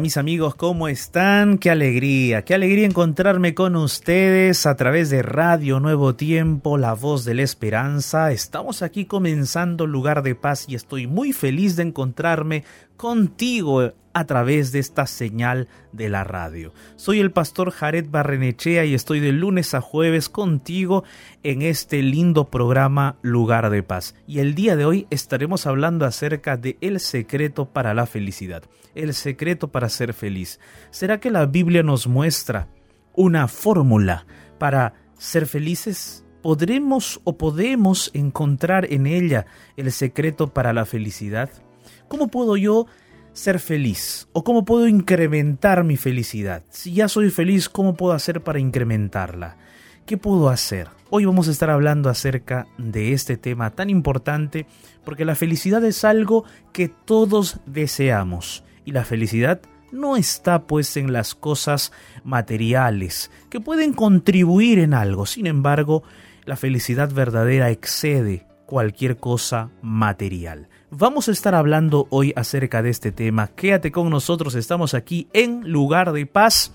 Mis 0.00 0.18
amigos, 0.18 0.54
¿cómo 0.54 0.88
están? 0.88 1.58
Qué 1.58 1.70
alegría, 1.70 2.44
qué 2.44 2.54
alegría 2.54 2.84
encontrarme 2.86 3.54
con 3.54 3.76
ustedes 3.76 4.66
a 4.66 4.76
través 4.76 5.08
de 5.10 5.22
Radio 5.22 5.80
Nuevo 5.80 6.14
Tiempo, 6.14 6.76
la 6.76 6.92
voz 6.92 7.24
de 7.24 7.34
la 7.34 7.42
esperanza. 7.42 8.30
Estamos 8.30 8.82
aquí 8.82 9.06
comenzando 9.06 9.86
Lugar 9.86 10.22
de 10.22 10.34
Paz 10.34 10.66
y 10.68 10.74
estoy 10.74 11.06
muy 11.06 11.32
feliz 11.32 11.76
de 11.76 11.84
encontrarme 11.84 12.64
contigo 12.96 13.92
a 14.12 14.24
través 14.24 14.72
de 14.72 14.78
esta 14.78 15.06
señal 15.06 15.68
de 15.92 16.08
la 16.08 16.24
radio. 16.24 16.72
Soy 16.96 17.20
el 17.20 17.30
pastor 17.30 17.70
Jared 17.70 18.06
Barrenechea 18.08 18.84
y 18.84 18.94
estoy 18.94 19.20
de 19.20 19.32
lunes 19.32 19.74
a 19.74 19.80
jueves 19.80 20.28
contigo 20.28 21.04
en 21.42 21.62
este 21.62 22.02
lindo 22.02 22.46
programa 22.46 23.16
Lugar 23.22 23.68
de 23.68 23.82
Paz. 23.82 24.14
Y 24.26 24.38
el 24.38 24.54
día 24.54 24.76
de 24.76 24.86
hoy 24.86 25.06
estaremos 25.10 25.66
hablando 25.66 26.06
acerca 26.06 26.56
de 26.56 26.78
el 26.80 27.00
secreto 27.00 27.66
para 27.66 27.92
la 27.92 28.06
felicidad 28.06 28.62
el 28.96 29.14
secreto 29.14 29.68
para 29.68 29.88
ser 29.88 30.12
feliz? 30.14 30.58
¿Será 30.90 31.20
que 31.20 31.30
la 31.30 31.46
Biblia 31.46 31.82
nos 31.82 32.08
muestra 32.08 32.68
una 33.14 33.46
fórmula 33.46 34.26
para 34.58 34.94
ser 35.16 35.46
felices? 35.46 36.24
¿Podremos 36.42 37.20
o 37.24 37.36
podemos 37.36 38.10
encontrar 38.14 38.92
en 38.92 39.06
ella 39.06 39.46
el 39.76 39.92
secreto 39.92 40.52
para 40.52 40.72
la 40.72 40.86
felicidad? 40.86 41.50
¿Cómo 42.08 42.28
puedo 42.28 42.56
yo 42.56 42.86
ser 43.32 43.58
feliz? 43.58 44.28
¿O 44.32 44.44
cómo 44.44 44.64
puedo 44.64 44.86
incrementar 44.86 45.82
mi 45.82 45.96
felicidad? 45.96 46.62
Si 46.70 46.94
ya 46.94 47.08
soy 47.08 47.30
feliz, 47.30 47.68
¿cómo 47.68 47.94
puedo 47.94 48.12
hacer 48.12 48.42
para 48.42 48.60
incrementarla? 48.60 49.56
¿Qué 50.06 50.16
puedo 50.16 50.48
hacer? 50.48 50.88
Hoy 51.10 51.24
vamos 51.24 51.48
a 51.48 51.50
estar 51.50 51.68
hablando 51.68 52.08
acerca 52.08 52.68
de 52.78 53.12
este 53.12 53.36
tema 53.36 53.70
tan 53.70 53.90
importante 53.90 54.66
porque 55.04 55.24
la 55.24 55.34
felicidad 55.34 55.84
es 55.84 56.04
algo 56.04 56.44
que 56.72 56.88
todos 56.88 57.58
deseamos 57.66 58.62
y 58.84 58.92
la 58.92 59.04
felicidad 59.04 59.60
no 59.90 60.16
está 60.16 60.66
pues 60.66 60.96
en 60.96 61.12
las 61.12 61.34
cosas 61.34 61.92
materiales, 62.22 63.32
que 63.50 63.60
pueden 63.60 63.92
contribuir 63.92 64.78
en 64.78 64.94
algo. 64.94 65.26
Sin 65.26 65.46
embargo, 65.46 66.04
la 66.44 66.56
felicidad 66.56 67.12
verdadera 67.12 67.70
excede 67.70 68.46
cualquier 68.66 69.16
cosa 69.16 69.70
material. 69.82 70.68
Vamos 70.90 71.28
a 71.28 71.32
estar 71.32 71.56
hablando 71.56 72.06
hoy 72.10 72.32
acerca 72.36 72.80
de 72.80 72.90
este 72.90 73.10
tema. 73.10 73.48
Quédate 73.48 73.90
con 73.90 74.08
nosotros, 74.08 74.54
estamos 74.54 74.94
aquí 74.94 75.26
en 75.32 75.68
lugar 75.72 76.12
de 76.12 76.26
paz 76.26 76.72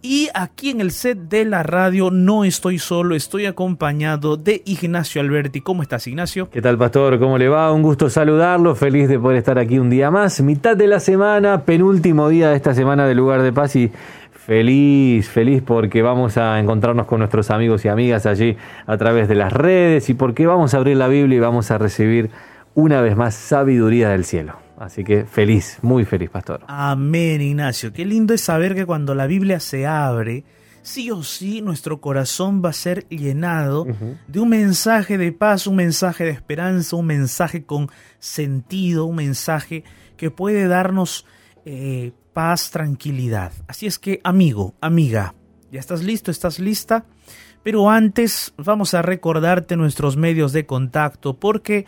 y 0.00 0.28
aquí 0.32 0.70
en 0.70 0.80
el 0.80 0.92
set 0.92 1.18
de 1.18 1.44
la 1.44 1.64
radio 1.64 2.12
no 2.12 2.44
estoy 2.44 2.78
solo, 2.78 3.16
estoy 3.16 3.46
acompañado 3.46 4.36
de 4.36 4.62
Ignacio 4.64 5.20
Alberti. 5.20 5.60
¿Cómo 5.60 5.82
estás, 5.82 6.06
Ignacio? 6.06 6.48
¿Qué 6.50 6.62
tal, 6.62 6.78
Pastor? 6.78 7.18
¿Cómo 7.18 7.36
le 7.36 7.48
va? 7.48 7.72
Un 7.72 7.82
gusto 7.82 8.08
saludarlo, 8.08 8.76
feliz 8.76 9.08
de 9.08 9.18
poder 9.18 9.38
estar 9.38 9.58
aquí 9.58 9.80
un 9.80 9.90
día 9.90 10.12
más. 10.12 10.40
Mitad 10.40 10.76
de 10.76 10.86
la 10.86 11.00
semana, 11.00 11.64
penúltimo 11.64 12.28
día 12.28 12.50
de 12.50 12.56
esta 12.56 12.74
semana 12.74 13.08
de 13.08 13.16
Lugar 13.16 13.42
de 13.42 13.52
Paz 13.52 13.74
y 13.74 13.90
feliz, 14.30 15.28
feliz 15.28 15.64
porque 15.66 16.00
vamos 16.00 16.36
a 16.36 16.60
encontrarnos 16.60 17.06
con 17.06 17.18
nuestros 17.18 17.50
amigos 17.50 17.84
y 17.84 17.88
amigas 17.88 18.24
allí 18.24 18.56
a 18.86 18.96
través 18.96 19.26
de 19.26 19.34
las 19.34 19.52
redes 19.52 20.08
y 20.10 20.14
porque 20.14 20.46
vamos 20.46 20.74
a 20.74 20.76
abrir 20.76 20.96
la 20.96 21.08
Biblia 21.08 21.38
y 21.38 21.40
vamos 21.40 21.72
a 21.72 21.78
recibir 21.78 22.30
una 22.76 23.00
vez 23.00 23.16
más 23.16 23.34
sabiduría 23.34 24.10
del 24.10 24.24
cielo. 24.24 24.58
Así 24.76 25.02
que 25.02 25.24
feliz, 25.24 25.78
muy 25.80 26.04
feliz, 26.04 26.28
pastor. 26.28 26.60
Amén, 26.68 27.40
Ignacio. 27.40 27.92
Qué 27.92 28.04
lindo 28.04 28.34
es 28.34 28.42
saber 28.42 28.74
que 28.74 28.84
cuando 28.84 29.14
la 29.14 29.26
Biblia 29.26 29.60
se 29.60 29.86
abre, 29.86 30.44
sí 30.82 31.10
o 31.10 31.22
sí 31.22 31.62
nuestro 31.62 32.02
corazón 32.02 32.62
va 32.62 32.68
a 32.68 32.74
ser 32.74 33.08
llenado 33.08 33.86
de 34.28 34.40
un 34.40 34.50
mensaje 34.50 35.16
de 35.16 35.32
paz, 35.32 35.66
un 35.66 35.76
mensaje 35.76 36.24
de 36.24 36.30
esperanza, 36.30 36.96
un 36.96 37.06
mensaje 37.06 37.64
con 37.64 37.88
sentido, 38.18 39.06
un 39.06 39.16
mensaje 39.16 39.82
que 40.18 40.30
puede 40.30 40.68
darnos 40.68 41.24
eh, 41.64 42.12
paz, 42.34 42.70
tranquilidad. 42.70 43.52
Así 43.68 43.86
es 43.86 43.98
que, 43.98 44.20
amigo, 44.22 44.74
amiga, 44.82 45.34
¿ya 45.72 45.80
estás 45.80 46.04
listo? 46.04 46.30
¿Estás 46.30 46.58
lista? 46.58 47.06
Pero 47.62 47.88
antes 47.88 48.52
vamos 48.58 48.92
a 48.92 49.00
recordarte 49.00 49.76
nuestros 49.76 50.18
medios 50.18 50.52
de 50.52 50.66
contacto 50.66 51.40
porque 51.40 51.86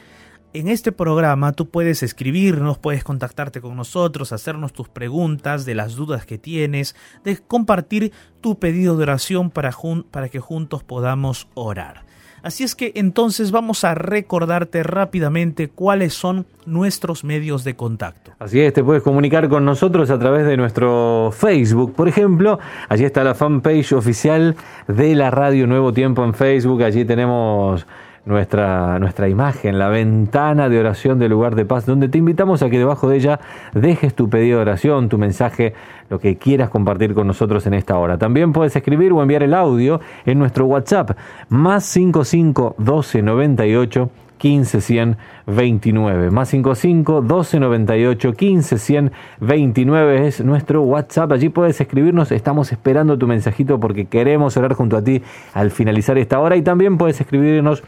en 0.55 0.69
este 0.69 0.93
programa 0.93 1.53
tú 1.53 1.69
puedes 1.69 2.03
escribirnos, 2.03 2.79
puedes 2.79 3.05
contactarte 3.05 3.61
con 3.61 3.77
nosotros, 3.77 4.33
hacernos 4.33 4.73
tus 4.73 4.89
preguntas 4.89 5.65
de 5.65 5.75
las 5.75 5.95
dudas 5.95 6.27
que 6.27 6.39
tienes, 6.39 6.97
de 7.25 7.39
compartir 7.39 8.13
tu 8.41 8.59
pedido 8.59 8.97
de 8.97 9.03
oración 9.03 9.51
para, 9.51 9.73
para 10.11 10.29
que 10.29 10.41
juntos 10.41 10.83
podamos 10.83 11.49
orar. 11.55 12.09
Así 12.43 12.63
es 12.63 12.77
que 12.77 12.93
entonces 12.95 13.51
vamos 13.51 13.83
a 13.85 13.95
recordarte 13.95 14.83
rápidamente 14.83 15.69
cuáles 15.69 16.15
son 16.15 16.47
nuestros 16.67 17.25
medios 17.25 17.65
de 17.65 17.75
contacto. 17.75 18.31
Así 18.39 18.61
es, 18.61 18.73
te 18.73 18.85
puedes 18.85 19.03
comunicar 19.03 19.49
con 19.49 19.65
nosotros 19.65 20.09
a 20.11 20.19
través 20.19 20.47
de 20.47 20.57
nuestro 20.57 21.31
Facebook, 21.33 21.95
por 21.95 22.09
ejemplo. 22.09 22.61
Allí 22.89 23.05
está 23.05 23.25
la 23.25 23.35
fanpage 23.35 23.93
oficial 23.93 24.57
de 24.87 25.15
la 25.17 25.31
Radio 25.31 25.67
Nuevo 25.67 25.93
Tiempo 25.93 26.25
en 26.25 26.33
Facebook. 26.33 26.83
Allí 26.85 27.05
tenemos 27.05 27.87
nuestra, 28.25 28.99
nuestra 28.99 29.29
imagen, 29.29 29.79
la 29.79 29.89
ventana 29.89 30.69
de 30.69 30.79
oración 30.79 31.19
del 31.19 31.31
lugar 31.31 31.55
de 31.55 31.65
paz, 31.65 31.87
donde 31.87 32.09
te 32.09 32.19
invitamos 32.19 32.63
a 32.63 32.71
que 32.71 32.79
debajo 32.79 33.09
de 33.09 33.17
ella 33.17 33.41
dejes 33.75 34.15
tu 34.15 34.29
pedido 34.29 34.59
de 34.59 34.63
oración, 34.63 35.09
tu 35.09 35.19
mensaje, 35.19 35.75
lo 36.11 36.19
que 36.19 36.37
quieras 36.37 36.71
compartir 36.71 37.15
con 37.15 37.27
nosotros 37.27 37.67
en 37.67 37.75
esta 37.75 37.97
hora. 37.97 38.19
También 38.19 38.53
puedes 38.53 38.75
escribir 38.77 39.13
o 39.13 39.23
enviar 39.23 39.43
el 39.43 39.55
audio 39.55 40.01
en 40.27 40.39
nuestro 40.39 40.67
WhatsApp, 40.67 41.13
más 41.49 41.85
55 41.85 42.75
12 42.79 43.23
98 43.23 44.11
15 44.39 44.81
100 44.81 45.17
29. 45.47 46.31
Más 46.31 46.49
55 46.49 47.23
12 47.23 47.61
98 47.61 48.33
15 48.33 48.79
100 48.79 49.13
29 49.41 50.27
es 50.27 50.45
nuestro 50.45 50.83
WhatsApp. 50.83 51.33
Allí 51.33 51.49
puedes 51.49 51.81
escribirnos. 51.81 52.33
Estamos 52.33 52.73
esperando 52.73 53.19
tu 53.19 53.27
mensajito 53.27 53.79
porque 53.79 54.07
queremos 54.07 54.57
orar 54.57 54.75
junto 54.75 54.97
a 54.97 55.03
ti 55.03 55.23
al 55.53 55.71
finalizar 55.71 56.17
esta 56.19 56.39
hora. 56.41 56.57
Y 56.57 56.63
también 56.63 56.97
puedes 56.97 57.21
escribirnos 57.21 57.83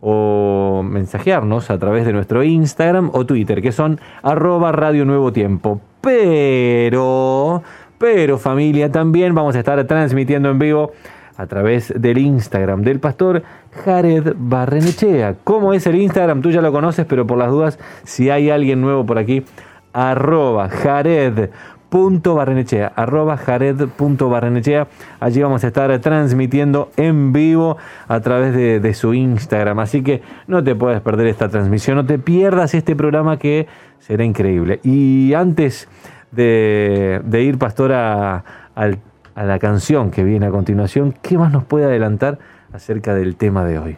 o 0.00 0.82
mensajearnos 0.84 1.70
a 1.70 1.78
través 1.78 2.06
de 2.06 2.12
nuestro 2.12 2.42
Instagram 2.42 3.10
o 3.12 3.26
Twitter, 3.26 3.62
que 3.62 3.72
son 3.72 4.00
arroba 4.22 4.72
Radio 4.72 5.04
Nuevo 5.04 5.32
Tiempo. 5.32 5.80
Pero, 6.00 7.62
pero 7.98 8.38
familia, 8.38 8.90
también 8.92 9.34
vamos 9.34 9.56
a 9.56 9.58
estar 9.58 9.82
transmitiendo 9.84 10.50
en 10.50 10.58
vivo 10.58 10.92
a 11.36 11.46
través 11.46 11.92
del 11.96 12.18
Instagram 12.18 12.82
del 12.82 12.98
pastor 12.98 13.42
Jared 13.84 14.34
Barrenechea. 14.36 15.36
¿Cómo 15.44 15.72
es 15.72 15.86
el 15.86 15.96
Instagram? 15.96 16.42
Tú 16.42 16.50
ya 16.50 16.60
lo 16.60 16.72
conoces, 16.72 17.06
pero 17.06 17.26
por 17.26 17.38
las 17.38 17.50
dudas, 17.50 17.78
si 18.04 18.28
hay 18.30 18.50
alguien 18.50 18.80
nuevo 18.80 19.06
por 19.06 19.18
aquí, 19.18 19.44
arroba 19.92 20.68
Jared 20.68 21.50
barrenechea, 21.90 22.92
arroba 22.94 23.36
jared.barrenechea. 23.36 24.88
Allí 25.20 25.42
vamos 25.42 25.64
a 25.64 25.68
estar 25.68 25.98
transmitiendo 26.00 26.90
en 26.96 27.32
vivo 27.32 27.76
a 28.06 28.20
través 28.20 28.54
de, 28.54 28.94
su 28.94 29.14
Instagram. 29.14 29.78
Así 29.78 30.02
que 30.02 30.22
no 30.46 30.62
te 30.62 30.74
puedes 30.74 31.00
perder 31.00 31.26
esta 31.28 31.48
transmisión, 31.48 31.96
no 31.96 32.06
te 32.06 32.18
pierdas 32.18 32.74
este 32.74 32.96
programa 32.96 33.38
que 33.38 33.66
será 34.00 34.24
increíble. 34.24 34.80
Y 34.82 35.34
antes 35.34 35.88
de, 36.32 37.20
ir, 37.42 37.58
pastor, 37.58 37.92
a, 37.92 38.44
a 38.74 39.44
la 39.44 39.58
canción 39.58 40.10
que 40.10 40.24
viene 40.24 40.46
a 40.46 40.50
continuación, 40.50 41.14
¿qué 41.22 41.38
más 41.38 41.52
nos 41.52 41.64
puede 41.64 41.84
adelantar 41.84 42.38
acerca 42.72 43.14
del 43.14 43.36
tema 43.36 43.64
de 43.64 43.78
hoy? 43.78 43.96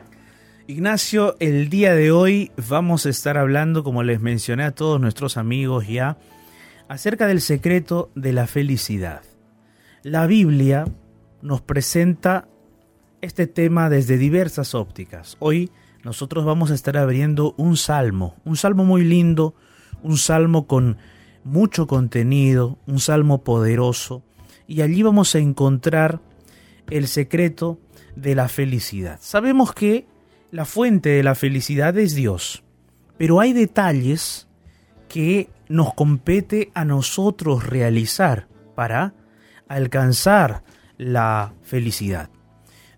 Ignacio, 0.70 1.34
el 1.40 1.68
día 1.68 1.94
de 1.94 2.12
hoy 2.12 2.52
vamos 2.68 3.04
a 3.04 3.10
estar 3.10 3.36
hablando, 3.36 3.82
como 3.82 4.04
les 4.04 4.20
mencioné 4.20 4.62
a 4.62 4.70
todos 4.70 5.00
nuestros 5.00 5.36
amigos 5.36 5.88
ya, 5.88 6.16
acerca 6.90 7.28
del 7.28 7.40
secreto 7.40 8.10
de 8.16 8.32
la 8.32 8.48
felicidad. 8.48 9.22
La 10.02 10.26
Biblia 10.26 10.86
nos 11.40 11.60
presenta 11.60 12.48
este 13.20 13.46
tema 13.46 13.88
desde 13.88 14.18
diversas 14.18 14.74
ópticas. 14.74 15.36
Hoy 15.38 15.70
nosotros 16.02 16.44
vamos 16.44 16.72
a 16.72 16.74
estar 16.74 16.96
abriendo 16.96 17.54
un 17.56 17.76
salmo, 17.76 18.34
un 18.44 18.56
salmo 18.56 18.84
muy 18.84 19.04
lindo, 19.04 19.54
un 20.02 20.18
salmo 20.18 20.66
con 20.66 20.96
mucho 21.44 21.86
contenido, 21.86 22.76
un 22.88 22.98
salmo 22.98 23.44
poderoso, 23.44 24.24
y 24.66 24.82
allí 24.82 25.04
vamos 25.04 25.36
a 25.36 25.38
encontrar 25.38 26.20
el 26.90 27.06
secreto 27.06 27.78
de 28.16 28.34
la 28.34 28.48
felicidad. 28.48 29.20
Sabemos 29.22 29.72
que 29.74 30.08
la 30.50 30.64
fuente 30.64 31.10
de 31.10 31.22
la 31.22 31.36
felicidad 31.36 31.96
es 31.96 32.16
Dios, 32.16 32.64
pero 33.16 33.38
hay 33.38 33.52
detalles 33.52 34.48
que 35.08 35.50
nos 35.70 35.94
compete 35.94 36.72
a 36.74 36.84
nosotros 36.84 37.64
realizar 37.64 38.48
para 38.74 39.14
alcanzar 39.68 40.64
la 40.98 41.54
felicidad. 41.62 42.28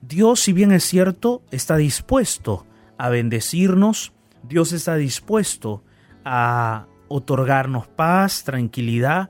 Dios, 0.01 0.41
si 0.41 0.55
bien 0.55 0.73
es 0.73 0.83
cierto, 0.83 1.43
está 1.51 1.77
dispuesto 1.77 2.67
a 2.97 3.11
bendecirnos, 3.11 4.15
Dios 4.43 4.73
está 4.73 4.97
dispuesto 4.97 5.85
a 6.25 6.87
otorgarnos 7.09 7.89
paz, 7.89 8.43
tranquilidad, 8.43 9.29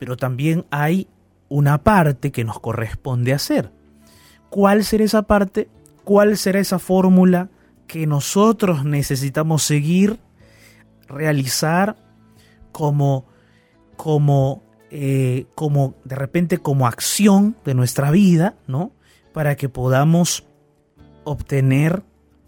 pero 0.00 0.16
también 0.16 0.66
hay 0.72 1.06
una 1.48 1.84
parte 1.84 2.32
que 2.32 2.42
nos 2.42 2.58
corresponde 2.58 3.32
hacer. 3.32 3.70
¿Cuál 4.48 4.82
será 4.82 5.04
esa 5.04 5.22
parte? 5.22 5.68
¿Cuál 6.02 6.36
será 6.36 6.58
esa 6.58 6.80
fórmula 6.80 7.50
que 7.86 8.08
nosotros 8.08 8.84
necesitamos 8.84 9.62
seguir, 9.62 10.18
realizar 11.06 11.96
como, 12.80 13.26
como, 13.98 14.62
eh, 14.90 15.44
como 15.54 15.96
de 16.04 16.16
repente 16.16 16.56
como 16.56 16.86
acción 16.86 17.54
de 17.62 17.74
nuestra 17.74 18.10
vida, 18.10 18.54
¿no? 18.66 18.92
Para 19.34 19.54
que 19.54 19.68
podamos 19.68 20.46
obtener, 21.24 22.02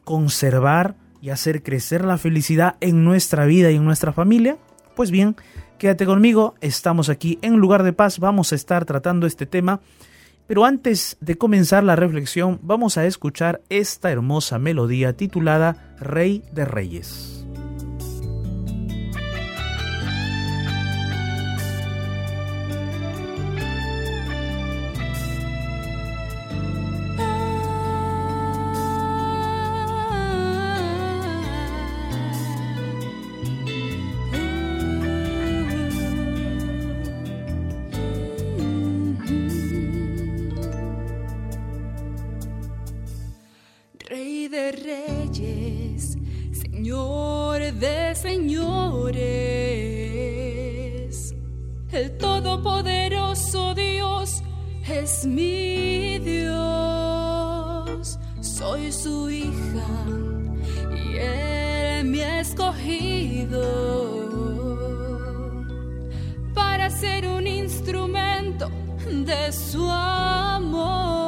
conservar 0.05 0.97
y 1.21 1.29
hacer 1.29 1.63
crecer 1.63 2.03
la 2.03 2.17
felicidad 2.17 2.77
en 2.81 3.05
nuestra 3.05 3.45
vida 3.45 3.71
y 3.71 3.77
en 3.77 3.85
nuestra 3.85 4.15
familia. 4.15 4.57
Pues 4.97 5.11
bien, 5.11 5.37
quédate 5.77 6.07
conmigo, 6.07 6.55
estamos 6.63 7.11
aquí 7.11 7.39
en 7.43 7.57
lugar 7.57 7.83
de 7.83 7.93
paz, 7.93 8.19
vamos 8.19 8.53
a 8.53 8.55
estar 8.55 8.87
tratando 8.87 9.27
este 9.27 9.45
tema. 9.45 9.83
Pero 10.47 10.65
antes 10.65 11.19
de 11.21 11.37
comenzar 11.37 11.85
la 11.85 11.95
reflexión, 11.95 12.59
vamos 12.63 12.97
a 12.97 13.05
escuchar 13.05 13.61
esta 13.69 14.11
hermosa 14.11 14.59
melodía 14.59 15.13
titulada 15.13 15.95
Rey 16.01 16.43
de 16.55 16.65
Reyes. 16.65 17.42
mi 55.27 56.19
Dios, 56.19 56.99
soy 58.41 58.91
su 58.93 59.31
hija 59.31 59.87
y 60.91 61.17
Él 61.17 62.07
me 62.07 62.25
ha 62.25 62.41
escogido 62.41 63.63
para 66.55 66.91
ser 66.91 67.29
un 67.29 67.47
instrumento 67.47 68.71
de 69.25 69.53
su 69.53 69.89
amor. 69.89 71.22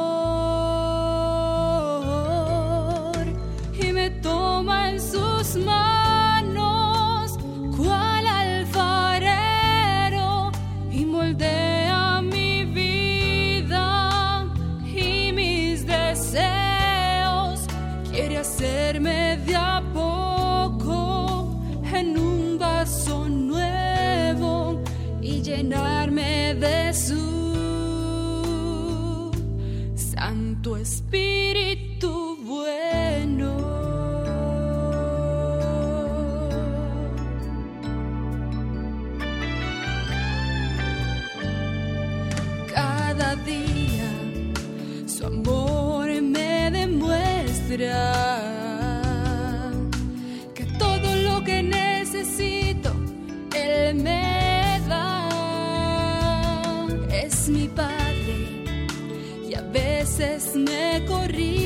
mi 57.49 57.67
padre 57.67 58.65
y 59.47 59.53
a 59.53 59.61
veces 59.61 60.55
me 60.55 61.03
corrí. 61.05 61.64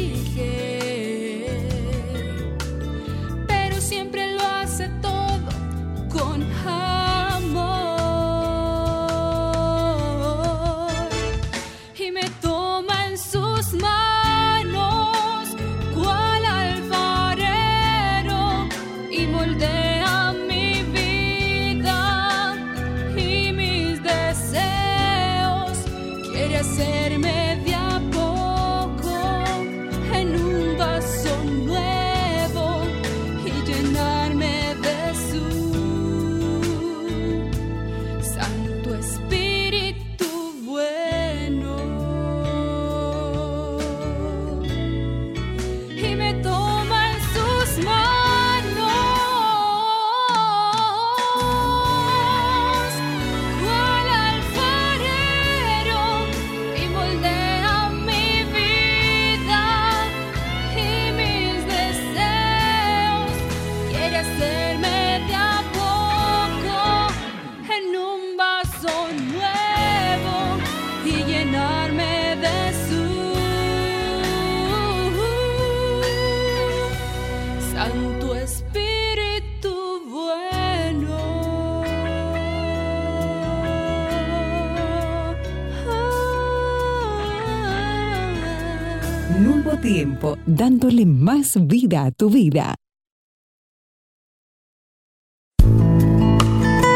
Dándole 90.46 91.06
más 91.06 91.58
vida 91.68 92.06
a 92.06 92.12
tu 92.12 92.30
vida. 92.30 92.76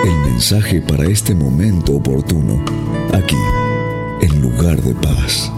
El 0.05 0.31
mensaje 0.31 0.81
para 0.81 1.05
este 1.05 1.33
momento 1.33 1.95
oportuno, 1.95 2.63
aquí, 3.13 3.37
en 4.21 4.41
lugar 4.41 4.81
de 4.81 4.93
paz. 4.95 5.51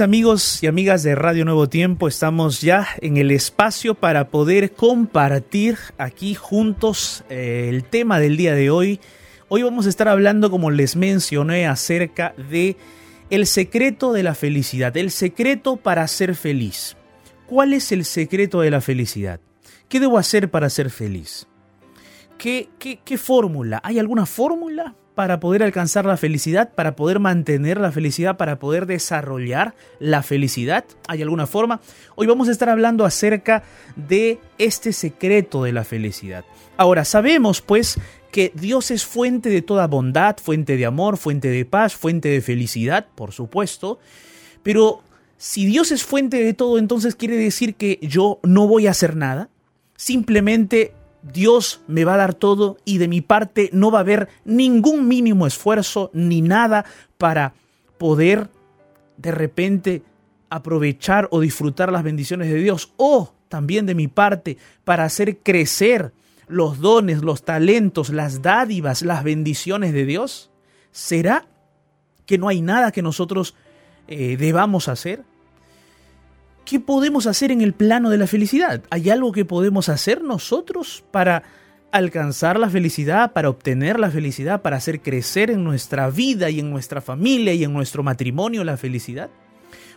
Amigos 0.00 0.62
y 0.62 0.66
amigas 0.66 1.02
de 1.02 1.14
Radio 1.14 1.44
Nuevo 1.44 1.68
Tiempo, 1.68 2.08
estamos 2.08 2.60
ya 2.60 2.86
en 3.00 3.16
el 3.16 3.30
espacio 3.30 3.94
para 3.94 4.28
poder 4.28 4.72
compartir 4.72 5.76
aquí 5.98 6.34
juntos 6.34 7.24
eh, 7.28 7.66
el 7.68 7.84
tema 7.84 8.20
del 8.20 8.36
día 8.36 8.54
de 8.54 8.70
hoy. 8.70 9.00
Hoy 9.48 9.62
vamos 9.62 9.86
a 9.86 9.88
estar 9.88 10.08
hablando, 10.08 10.50
como 10.50 10.70
les 10.70 10.94
mencioné, 10.94 11.66
acerca 11.66 12.34
de 12.50 12.76
el 13.30 13.46
secreto 13.46 14.12
de 14.12 14.22
la 14.22 14.34
felicidad, 14.34 14.96
el 14.96 15.10
secreto 15.10 15.76
para 15.76 16.06
ser 16.06 16.34
feliz. 16.36 16.96
¿Cuál 17.46 17.72
es 17.72 17.90
el 17.90 18.04
secreto 18.04 18.60
de 18.60 18.70
la 18.70 18.80
felicidad? 18.80 19.40
¿Qué 19.88 19.98
debo 20.00 20.18
hacer 20.18 20.50
para 20.50 20.70
ser 20.70 20.90
feliz? 20.90 21.47
¿Qué, 22.38 23.18
fórmula? 23.18 23.80
¿Hay 23.82 23.98
alguna 23.98 24.26
fórmula? 24.26 24.94
para 25.14 25.40
poder 25.40 25.64
alcanzar 25.64 26.04
la 26.04 26.16
felicidad, 26.16 26.72
para 26.76 26.94
poder 26.94 27.18
mantener 27.18 27.80
la 27.80 27.90
felicidad, 27.90 28.36
para 28.36 28.60
poder 28.60 28.86
desarrollar 28.86 29.74
la 29.98 30.22
felicidad? 30.22 30.84
¿Hay 31.08 31.22
alguna 31.22 31.48
forma? 31.48 31.80
Hoy 32.14 32.28
vamos 32.28 32.46
a 32.46 32.52
estar 32.52 32.68
hablando 32.68 33.04
acerca 33.04 33.64
de 33.96 34.38
este 34.58 34.92
secreto 34.92 35.64
de 35.64 35.72
la 35.72 35.82
felicidad. 35.82 36.44
Ahora, 36.76 37.04
sabemos 37.04 37.62
pues 37.62 37.98
que 38.30 38.52
Dios 38.54 38.92
es 38.92 39.04
fuente 39.04 39.50
de 39.50 39.60
toda 39.60 39.88
bondad, 39.88 40.36
fuente 40.36 40.76
de 40.76 40.86
amor, 40.86 41.16
fuente 41.16 41.48
de 41.48 41.64
paz, 41.64 41.96
fuente 41.96 42.28
de 42.28 42.40
felicidad, 42.40 43.08
por 43.16 43.32
supuesto, 43.32 43.98
pero 44.62 45.02
si 45.36 45.66
Dios 45.66 45.90
es 45.90 46.04
fuente 46.04 46.36
de 46.44 46.54
todo, 46.54 46.78
entonces 46.78 47.16
quiere 47.16 47.36
decir 47.36 47.74
que 47.74 47.98
yo 48.02 48.38
no 48.44 48.68
voy 48.68 48.86
a 48.86 48.92
hacer 48.92 49.16
nada. 49.16 49.50
Simplemente 49.96 50.92
Dios 51.22 51.80
me 51.86 52.04
va 52.04 52.14
a 52.14 52.18
dar 52.18 52.34
todo 52.34 52.78
y 52.84 52.98
de 52.98 53.08
mi 53.08 53.20
parte 53.20 53.70
no 53.72 53.90
va 53.90 53.98
a 53.98 54.02
haber 54.02 54.28
ningún 54.44 55.08
mínimo 55.08 55.46
esfuerzo 55.46 56.10
ni 56.12 56.42
nada 56.42 56.84
para 57.16 57.54
poder 57.98 58.48
de 59.16 59.32
repente 59.32 60.02
aprovechar 60.50 61.28
o 61.30 61.40
disfrutar 61.40 61.92
las 61.92 62.02
bendiciones 62.02 62.48
de 62.48 62.56
Dios 62.56 62.92
o 62.96 63.32
también 63.48 63.86
de 63.86 63.94
mi 63.94 64.08
parte 64.08 64.58
para 64.84 65.04
hacer 65.04 65.38
crecer 65.38 66.12
los 66.46 66.80
dones, 66.80 67.22
los 67.22 67.42
talentos, 67.42 68.10
las 68.10 68.42
dádivas, 68.42 69.02
las 69.02 69.22
bendiciones 69.22 69.92
de 69.92 70.06
Dios? 70.06 70.50
¿Será 70.90 71.46
que 72.26 72.38
no 72.38 72.48
hay 72.48 72.62
nada 72.62 72.92
que 72.92 73.02
nosotros 73.02 73.54
eh, 74.06 74.36
debamos 74.36 74.88
hacer? 74.88 75.24
¿Qué 76.68 76.80
podemos 76.80 77.26
hacer 77.26 77.50
en 77.50 77.62
el 77.62 77.72
plano 77.72 78.10
de 78.10 78.18
la 78.18 78.26
felicidad? 78.26 78.82
¿Hay 78.90 79.08
algo 79.08 79.32
que 79.32 79.46
podemos 79.46 79.88
hacer 79.88 80.22
nosotros 80.22 81.02
para 81.10 81.42
alcanzar 81.92 82.60
la 82.60 82.68
felicidad, 82.68 83.32
para 83.32 83.48
obtener 83.48 83.98
la 83.98 84.10
felicidad, 84.10 84.60
para 84.60 84.76
hacer 84.76 85.00
crecer 85.00 85.50
en 85.50 85.64
nuestra 85.64 86.10
vida 86.10 86.50
y 86.50 86.60
en 86.60 86.68
nuestra 86.68 87.00
familia 87.00 87.54
y 87.54 87.64
en 87.64 87.72
nuestro 87.72 88.02
matrimonio 88.02 88.64
la 88.64 88.76
felicidad? 88.76 89.30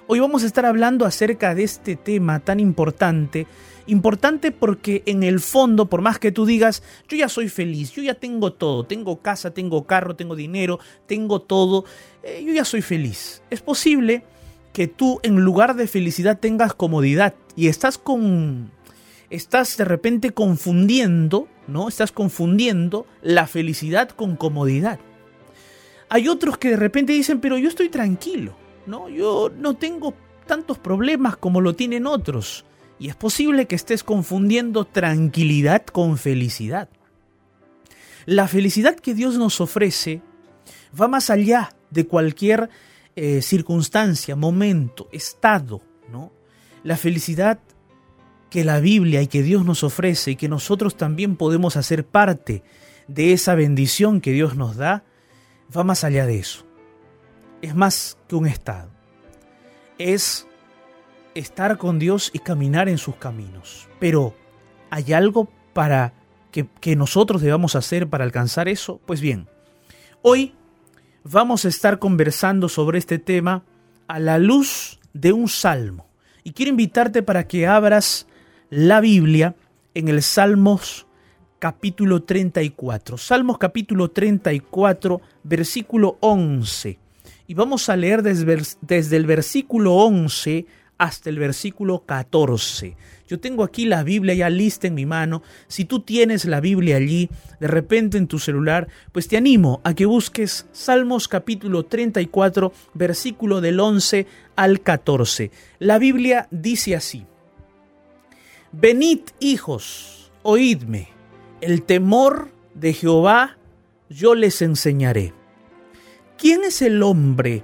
Hoy 0.07 0.21
vamos 0.21 0.43
a 0.43 0.45
estar 0.45 0.65
hablando 0.65 1.05
acerca 1.05 1.53
de 1.55 1.63
este 1.63 1.97
tema 1.97 2.39
tan 2.39 2.61
importante, 2.61 3.47
importante 3.87 4.53
porque 4.53 5.03
en 5.05 5.23
el 5.23 5.41
fondo, 5.41 5.89
por 5.89 6.01
más 6.01 6.19
que 6.19 6.31
tú 6.31 6.45
digas, 6.45 6.83
yo 7.09 7.17
ya 7.17 7.27
soy 7.27 7.49
feliz, 7.49 7.91
yo 7.91 8.01
ya 8.01 8.13
tengo 8.13 8.53
todo, 8.53 8.85
tengo 8.85 9.21
casa, 9.21 9.53
tengo 9.53 9.85
carro, 9.85 10.15
tengo 10.15 10.37
dinero, 10.37 10.79
tengo 11.05 11.41
todo, 11.41 11.83
eh, 12.23 12.41
yo 12.47 12.53
ya 12.53 12.63
soy 12.63 12.81
feliz. 12.81 13.43
Es 13.49 13.59
posible 13.59 14.23
que 14.73 14.87
tú 14.87 15.19
en 15.23 15.41
lugar 15.41 15.75
de 15.75 15.87
felicidad 15.87 16.39
tengas 16.39 16.73
comodidad 16.73 17.33
y 17.55 17.67
estás 17.67 17.97
con 17.97 18.71
estás 19.29 19.77
de 19.77 19.85
repente 19.85 20.31
confundiendo, 20.31 21.47
¿no? 21.67 21.87
Estás 21.87 22.11
confundiendo 22.11 23.05
la 23.21 23.47
felicidad 23.47 24.09
con 24.09 24.35
comodidad. 24.35 24.99
Hay 26.09 26.27
otros 26.27 26.57
que 26.57 26.71
de 26.71 26.75
repente 26.75 27.13
dicen, 27.13 27.39
"Pero 27.39 27.57
yo 27.57 27.69
estoy 27.69 27.87
tranquilo, 27.87 28.57
¿no? 28.85 29.07
Yo 29.07 29.49
no 29.57 29.75
tengo 29.75 30.13
tantos 30.45 30.77
problemas 30.77 31.37
como 31.37 31.61
lo 31.61 31.75
tienen 31.75 32.07
otros." 32.07 32.65
Y 32.99 33.07
es 33.07 33.15
posible 33.15 33.67
que 33.67 33.75
estés 33.75 34.03
confundiendo 34.03 34.85
tranquilidad 34.85 35.85
con 35.85 36.17
felicidad. 36.17 36.89
La 38.25 38.47
felicidad 38.47 38.95
que 38.95 39.15
Dios 39.15 39.37
nos 39.37 39.61
ofrece 39.61 40.21
va 40.99 41.07
más 41.07 41.29
allá 41.29 41.73
de 41.89 42.05
cualquier 42.05 42.69
eh, 43.15 43.41
circunstancia, 43.41 44.35
momento, 44.35 45.09
estado, 45.11 45.81
¿no? 46.09 46.31
La 46.83 46.97
felicidad 46.97 47.59
que 48.49 48.63
la 48.63 48.79
Biblia 48.79 49.21
y 49.21 49.27
que 49.27 49.43
Dios 49.43 49.65
nos 49.65 49.83
ofrece 49.83 50.31
y 50.31 50.35
que 50.35 50.49
nosotros 50.49 50.95
también 50.95 51.35
podemos 51.35 51.77
hacer 51.77 52.05
parte 52.05 52.63
de 53.07 53.33
esa 53.33 53.55
bendición 53.55 54.21
que 54.21 54.31
Dios 54.31 54.55
nos 54.55 54.75
da, 54.75 55.03
va 55.75 55.83
más 55.83 56.03
allá 56.03 56.25
de 56.25 56.39
eso. 56.39 56.65
Es 57.61 57.75
más 57.75 58.17
que 58.27 58.35
un 58.35 58.47
estado. 58.47 58.89
Es 59.97 60.47
estar 61.35 61.77
con 61.77 61.99
Dios 61.99 62.29
y 62.33 62.39
caminar 62.39 62.89
en 62.89 62.97
sus 62.97 63.15
caminos. 63.15 63.87
Pero, 63.99 64.35
¿hay 64.89 65.13
algo 65.13 65.49
para 65.73 66.13
que, 66.51 66.67
que 66.81 66.95
nosotros 66.95 67.41
debamos 67.41 67.75
hacer 67.75 68.09
para 68.09 68.23
alcanzar 68.23 68.67
eso? 68.67 68.99
Pues 69.05 69.21
bien, 69.21 69.47
hoy 70.21 70.55
vamos 71.23 71.65
a 71.65 71.69
estar 71.69 71.99
conversando 71.99 72.69
sobre 72.69 72.97
este 72.99 73.19
tema 73.19 73.63
a 74.07 74.19
la 74.19 74.39
luz 74.39 74.99
de 75.13 75.33
un 75.33 75.47
salmo. 75.47 76.07
Y 76.43 76.51
quiero 76.51 76.71
invitarte 76.71 77.21
para 77.23 77.47
que 77.47 77.67
abras 77.67 78.27
la 78.69 79.01
Biblia 79.01 79.55
en 79.93 80.07
el 80.07 80.23
Salmos 80.23 81.05
capítulo 81.59 82.23
34. 82.23 83.17
Salmos 83.17 83.57
capítulo 83.57 84.09
34, 84.09 85.21
versículo 85.43 86.17
11. 86.21 86.97
Y 87.47 87.53
vamos 87.53 87.89
a 87.89 87.95
leer 87.95 88.23
desde, 88.23 88.61
desde 88.81 89.17
el 89.17 89.25
versículo 89.25 89.95
11 89.95 90.65
hasta 91.01 91.31
el 91.31 91.39
versículo 91.39 92.05
14. 92.05 92.95
Yo 93.27 93.39
tengo 93.39 93.63
aquí 93.63 93.85
la 93.85 94.03
Biblia 94.03 94.35
ya 94.35 94.51
lista 94.51 94.85
en 94.85 94.93
mi 94.93 95.07
mano. 95.07 95.41
Si 95.67 95.85
tú 95.85 96.01
tienes 96.01 96.45
la 96.45 96.59
Biblia 96.59 96.97
allí, 96.97 97.27
de 97.59 97.67
repente 97.67 98.19
en 98.19 98.27
tu 98.27 98.37
celular, 98.37 98.87
pues 99.11 99.27
te 99.27 99.35
animo 99.35 99.81
a 99.83 99.95
que 99.95 100.05
busques 100.05 100.67
Salmos 100.71 101.27
capítulo 101.27 101.87
34, 101.87 102.71
versículo 102.93 103.61
del 103.61 103.79
11 103.79 104.27
al 104.55 104.81
14. 104.81 105.49
La 105.79 105.97
Biblia 105.97 106.47
dice 106.51 106.95
así. 106.95 107.25
Venid 108.71 109.21
hijos, 109.39 110.31
oídme, 110.43 111.09
el 111.61 111.81
temor 111.81 112.51
de 112.75 112.93
Jehová 112.93 113.57
yo 114.07 114.35
les 114.35 114.61
enseñaré. 114.61 115.33
¿Quién 116.37 116.63
es 116.63 116.83
el 116.83 117.01
hombre 117.01 117.63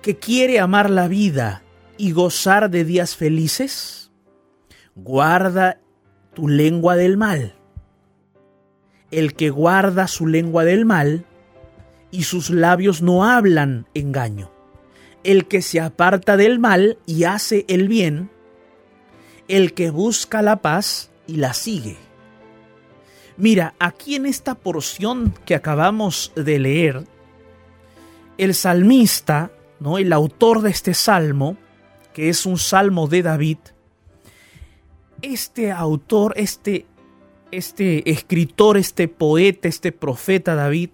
que 0.00 0.16
quiere 0.16 0.60
amar 0.60 0.90
la 0.90 1.08
vida 1.08 1.64
y 1.98 2.12
gozar 2.12 2.70
de 2.70 2.84
días 2.84 3.16
felices? 3.16 4.06
guarda 4.96 5.78
tu 6.34 6.48
lengua 6.48 6.96
del 6.96 7.16
mal. 7.16 7.54
El 9.10 9.34
que 9.34 9.50
guarda 9.50 10.08
su 10.08 10.26
lengua 10.26 10.64
del 10.64 10.84
mal 10.84 11.24
y 12.10 12.24
sus 12.24 12.50
labios 12.50 13.02
no 13.02 13.24
hablan 13.24 13.86
engaño. 13.94 14.50
El 15.22 15.46
que 15.46 15.62
se 15.62 15.80
aparta 15.80 16.36
del 16.36 16.58
mal 16.58 16.98
y 17.06 17.24
hace 17.24 17.64
el 17.68 17.88
bien. 17.88 18.30
El 19.48 19.74
que 19.74 19.90
busca 19.90 20.42
la 20.42 20.56
paz 20.56 21.10
y 21.26 21.36
la 21.36 21.52
sigue. 21.52 21.96
Mira, 23.36 23.74
aquí 23.78 24.14
en 24.14 24.24
esta 24.24 24.54
porción 24.54 25.34
que 25.44 25.54
acabamos 25.54 26.32
de 26.36 26.58
leer, 26.58 27.04
el 28.38 28.54
salmista, 28.54 29.50
¿no? 29.78 29.98
el 29.98 30.12
autor 30.12 30.62
de 30.62 30.70
este 30.70 30.94
salmo, 30.94 31.56
que 32.16 32.30
es 32.30 32.46
un 32.46 32.56
salmo 32.56 33.08
de 33.08 33.22
David, 33.22 33.58
este 35.20 35.70
autor, 35.70 36.32
este, 36.38 36.86
este 37.52 38.10
escritor, 38.10 38.78
este 38.78 39.06
poeta, 39.06 39.68
este 39.68 39.92
profeta 39.92 40.54
David, 40.54 40.88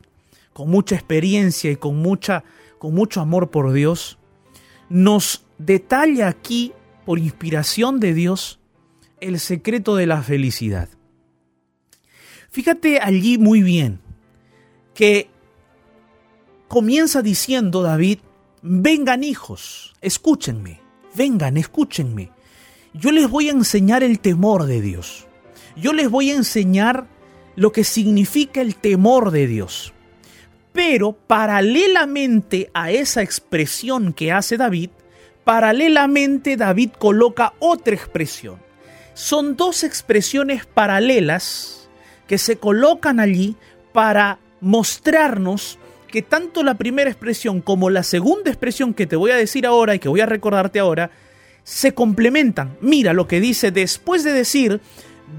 con 0.53 0.69
mucha 0.69 0.97
experiencia 0.97 1.71
y 1.71 1.77
con, 1.77 1.99
mucha, 1.99 2.43
con 2.81 2.93
mucho 2.93 3.21
amor 3.21 3.53
por 3.53 3.73
Dios, 3.73 4.19
nos 4.89 5.47
detalla 5.59 6.27
aquí, 6.27 6.73
por 7.07 7.21
inspiración 7.21 8.01
de 8.01 8.15
Dios, 8.15 8.59
el 9.21 9.39
secreto 9.39 9.95
de 9.95 10.09
la 10.09 10.23
felicidad. 10.23 10.89
Fíjate 12.51 12.99
allí 12.99 13.39
muy 13.39 13.63
bien 13.63 14.01
que 14.93 15.31
comienza 16.67 17.23
diciendo 17.23 17.83
David, 17.83 18.19
vengan 18.61 19.23
hijos, 19.23 19.95
escúchenme, 20.01 20.82
vengan, 21.15 21.57
escúchenme 21.57 22.31
yo 22.95 23.11
les 23.11 23.29
voy 23.29 23.49
a 23.49 23.53
enseñar 23.53 24.03
el 24.03 24.21
temor 24.21 24.67
de 24.67 24.81
Dios. 24.81 25.27
Yo 25.77 25.93
les 25.93 26.11
voy 26.11 26.31
a 26.31 26.35
enseñar 26.35 27.07
lo 27.57 27.73
que 27.73 27.85
significa 27.85 28.61
el 28.61 28.77
temor 28.77 29.31
de 29.31 29.47
Dios. 29.47 29.95
Pero 30.73 31.13
paralelamente 31.13 32.71
a 32.75 32.91
esa 32.91 33.23
expresión 33.23 34.13
que 34.13 34.33
hace 34.33 34.57
David, 34.59 34.91
paralelamente 35.45 36.57
David 36.57 36.91
coloca 36.99 37.55
otra 37.59 37.95
expresión. 37.95 38.57
Son 39.15 39.57
dos 39.57 39.85
expresiones 39.85 40.67
paralelas 40.67 41.89
que 42.27 42.39
se 42.39 42.57
colocan 42.57 43.21
allí 43.21 43.57
para 43.93 44.39
mostrarnos 44.61 45.79
que 46.13 46.23
tanto 46.23 46.63
la 46.63 46.75
primera 46.75 47.11
expresión 47.11 47.63
como 47.63 47.89
la 47.89 48.03
segunda 48.03 48.51
expresión 48.51 48.93
que 48.93 49.07
te 49.07 49.17
voy 49.17 49.31
a 49.31 49.37
decir 49.37 49.67
ahora 49.67 49.95
y 49.95 49.99
que 49.99 50.11
voy 50.11 50.21
a 50.21 50.27
recordarte 50.27 50.79
ahora, 50.79 51.11
se 51.65 51.95
complementan. 51.95 52.77
Mira 52.83 53.15
lo 53.15 53.27
que 53.27 53.41
dice 53.41 53.71
después 53.71 54.23
de 54.23 54.33
decir, 54.33 54.83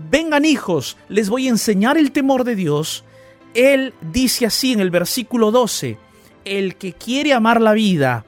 vengan 0.09 0.45
hijos, 0.45 0.97
les 1.09 1.29
voy 1.29 1.45
a 1.45 1.51
enseñar 1.51 1.97
el 1.97 2.11
temor 2.11 2.43
de 2.43 2.55
Dios. 2.55 3.05
Él 3.53 3.93
dice 4.11 4.47
así 4.47 4.73
en 4.73 4.79
el 4.79 4.89
versículo 4.89 5.51
12, 5.51 5.99
el 6.43 6.75
que 6.75 6.93
quiere 6.93 7.33
amar 7.33 7.61
la 7.61 7.73
vida 7.73 8.25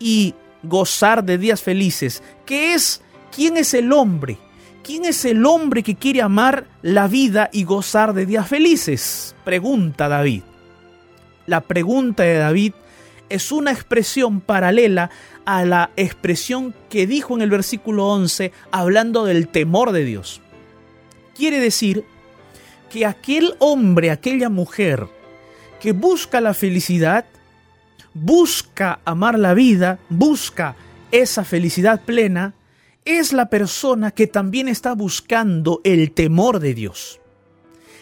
y 0.00 0.34
gozar 0.62 1.22
de 1.22 1.36
días 1.36 1.60
felices, 1.60 2.22
¿qué 2.46 2.72
es? 2.72 3.02
¿Quién 3.30 3.58
es 3.58 3.74
el 3.74 3.92
hombre? 3.92 4.38
¿Quién 4.82 5.04
es 5.04 5.26
el 5.26 5.44
hombre 5.44 5.82
que 5.82 5.96
quiere 5.96 6.22
amar 6.22 6.66
la 6.80 7.08
vida 7.08 7.50
y 7.52 7.64
gozar 7.64 8.14
de 8.14 8.24
días 8.24 8.48
felices? 8.48 9.36
Pregunta 9.44 10.08
David. 10.08 10.47
La 11.48 11.62
pregunta 11.62 12.24
de 12.24 12.36
David 12.36 12.74
es 13.30 13.52
una 13.52 13.72
expresión 13.72 14.42
paralela 14.42 15.08
a 15.46 15.64
la 15.64 15.90
expresión 15.96 16.74
que 16.90 17.06
dijo 17.06 17.34
en 17.34 17.40
el 17.40 17.48
versículo 17.48 18.06
11 18.08 18.52
hablando 18.70 19.24
del 19.24 19.48
temor 19.48 19.92
de 19.92 20.04
Dios. 20.04 20.42
Quiere 21.34 21.58
decir 21.58 22.04
que 22.90 23.06
aquel 23.06 23.54
hombre, 23.60 24.10
aquella 24.10 24.50
mujer 24.50 25.08
que 25.80 25.92
busca 25.92 26.42
la 26.42 26.52
felicidad, 26.52 27.24
busca 28.12 29.00
amar 29.06 29.38
la 29.38 29.54
vida, 29.54 30.00
busca 30.10 30.76
esa 31.12 31.44
felicidad 31.44 32.02
plena, 32.04 32.52
es 33.06 33.32
la 33.32 33.48
persona 33.48 34.10
que 34.10 34.26
también 34.26 34.68
está 34.68 34.92
buscando 34.92 35.80
el 35.82 36.10
temor 36.10 36.60
de 36.60 36.74
Dios. 36.74 37.22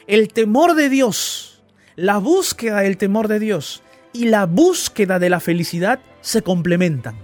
El 0.08 0.32
temor 0.32 0.74
de 0.74 0.88
Dios, 0.88 1.55
la 1.96 2.18
búsqueda 2.18 2.80
del 2.80 2.98
temor 2.98 3.26
de 3.26 3.40
Dios 3.40 3.82
y 4.12 4.26
la 4.26 4.44
búsqueda 4.44 5.18
de 5.18 5.30
la 5.30 5.40
felicidad 5.40 6.00
se 6.20 6.42
complementan. 6.42 7.16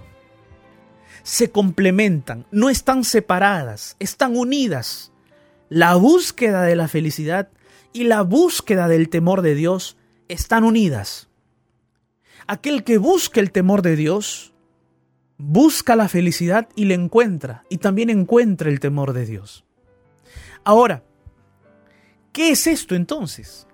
Se 1.21 1.51
complementan, 1.51 2.45
no 2.51 2.69
están 2.69 3.03
separadas, 3.03 3.95
están 3.99 4.35
unidas. 4.35 5.11
La 5.69 5.95
búsqueda 5.95 6.63
de 6.63 6.75
la 6.75 6.87
felicidad 6.87 7.49
y 7.93 8.05
la 8.05 8.23
búsqueda 8.23 8.87
del 8.87 9.09
temor 9.09 9.43
de 9.43 9.55
Dios 9.55 9.95
están 10.27 10.63
unidas. 10.63 11.29
Aquel 12.47 12.83
que 12.83 12.97
busca 12.97 13.39
el 13.39 13.51
temor 13.51 13.83
de 13.83 13.95
Dios, 13.95 14.53
busca 15.37 15.95
la 15.95 16.09
felicidad 16.09 16.67
y 16.75 16.85
la 16.85 16.95
encuentra, 16.95 17.63
y 17.69 17.77
también 17.77 18.09
encuentra 18.09 18.69
el 18.69 18.79
temor 18.79 19.13
de 19.13 19.25
Dios. 19.25 19.63
Ahora, 20.63 21.03
¿qué 22.31 22.49
es 22.49 22.67
esto 22.67 22.95
entonces? 22.95 23.67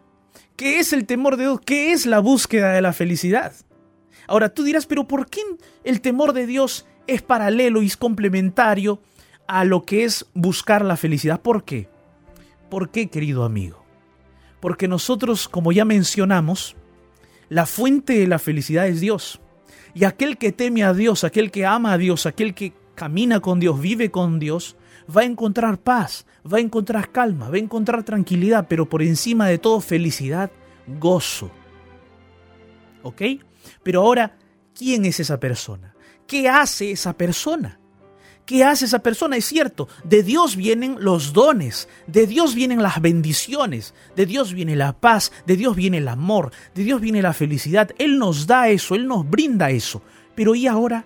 ¿Qué 0.60 0.80
es 0.80 0.91
el 0.91 1.06
temor 1.06 1.38
de 1.38 1.43
Dios? 1.43 1.62
¿Qué 1.63 1.93
es 1.93 2.06
la 2.06 2.19
búsqueda 2.19 2.74
de 2.74 2.82
la 2.82 2.91
felicidad? 2.91 3.54
Ahora 4.28 4.50
tú 4.50 4.63
dirás, 4.63 4.86
pero 4.86 5.08
¿por 5.08 5.30
qué 5.30 5.39
el 5.86 6.02
temor 6.02 6.34
de 6.34 6.45
Dios 6.45 6.86
es 7.08 7.22
paralelo 7.22 7.82
y 7.82 7.86
es 7.86 7.95
complementario 7.95 9.02
a 9.48 9.63
lo 9.63 9.86
que 9.86 10.04
es 10.04 10.26
buscar 10.34 10.84
la 10.84 10.98
felicidad? 10.98 11.39
¿Por 11.39 11.63
qué? 11.63 11.88
¿Por 12.69 12.89
qué, 12.89 13.08
querido 13.08 13.45
amigo? 13.45 13.86
Porque 14.60 14.89
nosotros, 14.89 15.48
como 15.48 15.72
ya 15.72 15.86
mencionamos, 15.86 16.76
la 17.48 17.65
fuente 17.65 18.19
de 18.19 18.28
la 18.28 18.38
felicidad 18.38 18.86
es 18.86 19.00
Dios. 19.00 19.39
Y 19.93 20.04
aquel 20.04 20.38
que 20.38 20.52
teme 20.52 20.84
a 20.84 20.93
Dios, 20.93 21.24
aquel 21.24 21.52
que 21.52 21.65
ama 21.65 21.93
a 21.93 21.98
Dios, 21.98 22.26
aquel 22.26 22.54
que 22.54 22.74
camina 22.95 23.39
con 23.39 23.62
Dios, 23.62 23.80
vive 23.80 24.12
con 24.12 24.39
Dios, 24.39 24.76
va 25.15 25.22
a 25.22 25.26
encontrar 25.26 25.80
paz, 25.80 26.26
va 26.52 26.58
a 26.58 26.62
encontrar 26.62 27.12
calma, 27.12 27.50
va 27.50 27.56
a 27.56 27.60
encontrar 27.60 28.04
tranquilidad, 28.04 28.67
pero 28.69 28.88
por 28.88 29.02
encima 29.02 29.48
de 29.48 29.58
todo 29.58 29.82
felicidad, 29.82 30.52
gozo. 31.00 31.52
¿Ok? 33.04 33.22
Pero 33.84 34.02
ahora, 34.02 34.38
¿quién 34.76 35.06
es 35.06 35.19
esa 35.19 35.39
persona? 35.39 35.95
¿Qué 36.28 36.48
hace 36.48 36.91
esa 36.91 37.13
persona? 37.13 37.80
¿Qué 38.45 38.63
hace 38.63 38.86
esa 38.86 39.00
persona? 39.00 39.38
Es 39.38 39.45
cierto, 39.45 39.88
de 40.04 40.24
Dios 40.24 40.56
vienen 40.56 40.98
los 41.00 41.34
dones, 41.34 41.88
de 42.08 42.26
Dios 42.26 42.56
vienen 42.56 42.82
las 42.82 43.00
bendiciones, 43.00 43.93
de 44.15 44.26
Dios 44.26 44.54
viene 44.54 44.76
la 44.76 45.00
paz, 45.00 45.32
de 45.45 45.56
Dios 45.56 45.76
viene 45.76 45.98
el 45.98 46.08
amor, 46.08 46.52
de 46.74 46.84
Dios 46.84 47.00
viene 47.00 47.22
la 47.22 47.34
felicidad. 47.34 47.91
Él 48.00 48.17
nos 48.17 48.48
da 48.48 48.69
eso, 48.69 48.95
Él 48.95 49.08
nos 49.08 49.30
brinda 49.30 49.69
eso. 49.69 50.02
Pero 50.34 50.56
¿y 50.56 50.65
ahora? 50.65 51.06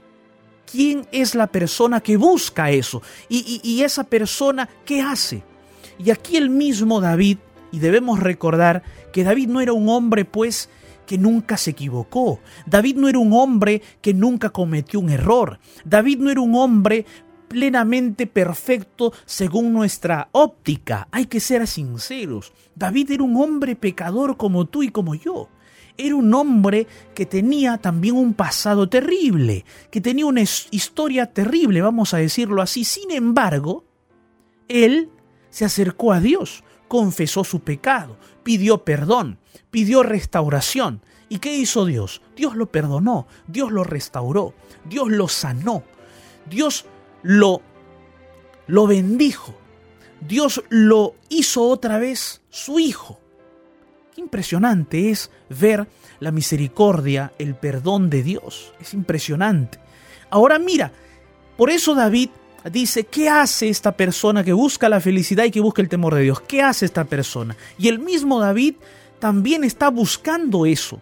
Quién 0.70 1.06
es 1.12 1.36
la 1.36 1.48
persona 1.48 2.02
que 2.02 2.18
busca 2.18 2.72
eso 2.72 3.02
y, 3.30 3.82
esa 3.84 4.04
persona 4.04 4.70
qué 4.86 5.02
hace. 5.02 5.44
Y 6.00 6.12
aquí 6.12 6.38
el 6.38 6.50
mismo 6.50 7.02
David, 7.02 7.38
y 7.72 7.80
debemos 7.80 8.20
recordar 8.20 8.84
que 9.12 9.24
David 9.24 9.50
no 9.50 9.62
era 9.62 9.74
un 9.74 9.90
hombre 9.90 10.26
pues 10.26 10.70
que 11.06 11.18
nunca 11.18 11.58
se 11.58 11.72
equivocó. 11.72 12.40
David 12.66 12.96
no 12.96 13.08
era 13.10 13.20
un 13.20 13.34
hombre 13.34 13.82
que 14.02 14.14
nunca 14.14 14.50
cometió 14.50 15.00
un 15.00 15.10
error. 15.10 15.60
David 15.84 16.20
no 16.20 16.30
era 16.32 16.42
un 16.42 16.56
hombre 16.56 17.06
plenamente 17.48 18.26
perfecto 18.26 19.14
según 19.26 19.74
nuestra 19.74 20.30
óptica. 20.32 21.08
Hay 21.12 21.26
que 21.26 21.40
ser 21.40 21.68
sinceros. 21.68 22.54
David 22.76 23.12
era 23.12 23.24
un 23.24 23.36
hombre 23.38 23.76
pecador 23.76 24.38
como 24.38 24.66
tú 24.66 24.82
y 24.82 24.90
como 24.90 25.14
yo 25.14 25.50
era 25.98 26.16
un 26.16 26.34
hombre 26.34 26.88
que 27.14 27.26
tenía 27.26 27.78
también 27.78 28.16
un 28.16 28.34
pasado 28.34 28.90
terrible, 28.90 29.66
que 29.92 30.02
tenía 30.02 30.26
una 30.26 30.42
historia 30.42 31.28
terrible, 31.28 31.82
vamos 31.82 32.14
a 32.14 32.18
decirlo 32.18 32.62
así. 32.62 32.84
Sin 32.84 33.12
embargo, 33.12 33.86
él 34.68 35.10
se 35.50 35.66
acercó 35.66 36.14
a 36.14 36.20
Dios, 36.20 36.64
confesó 36.88 37.44
su 37.44 37.60
pecado, 37.60 38.18
pidió 38.44 38.84
perdón, 38.84 39.38
pidió 39.70 40.04
restauración. 40.04 41.02
¿Y 41.30 41.40
qué 41.40 41.56
hizo 41.56 41.86
Dios? 41.86 42.22
Dios 42.36 42.56
lo 42.56 42.68
perdonó, 42.68 43.28
Dios 43.48 43.72
lo 43.72 43.84
restauró, 43.84 44.54
Dios 44.86 45.10
lo 45.10 45.28
sanó, 45.28 45.84
Dios 46.50 46.86
lo, 47.22 47.62
lo 48.68 48.88
bendijo, 48.88 49.56
Dios 50.22 50.64
lo 50.70 51.16
hizo 51.30 51.64
otra 51.64 51.98
vez 51.98 52.42
su 52.50 52.80
hijo. 52.80 53.20
Qué 54.14 54.22
impresionante 54.22 55.10
es 55.10 55.32
ver 55.50 55.88
la 56.20 56.32
misericordia, 56.32 57.34
el 57.40 57.56
perdón 57.56 58.10
de 58.10 58.22
Dios. 58.22 58.74
Es 58.80 58.94
impresionante. 58.94 59.80
Ahora 60.30 60.60
mira, 60.60 60.92
por 61.58 61.70
eso 61.70 61.96
David 61.96 62.30
dice, 62.72 63.06
¿qué 63.06 63.28
hace 63.28 63.70
esta 63.70 63.92
persona 63.92 64.44
que 64.44 64.54
busca 64.54 64.88
la 64.88 65.02
felicidad 65.02 65.46
y 65.46 65.52
que 65.52 65.62
busca 65.62 65.82
el 65.82 65.90
temor 65.90 66.14
de 66.16 66.22
Dios? 66.22 66.42
¿Qué 66.42 66.62
hace 66.62 66.86
esta 66.86 67.06
persona? 67.06 67.56
Y 67.78 67.88
el 67.88 68.00
mismo 68.00 68.40
David 68.40 68.76
también 69.20 69.64
está 69.64 69.90
buscando 69.90 70.66
eso. 70.66 71.02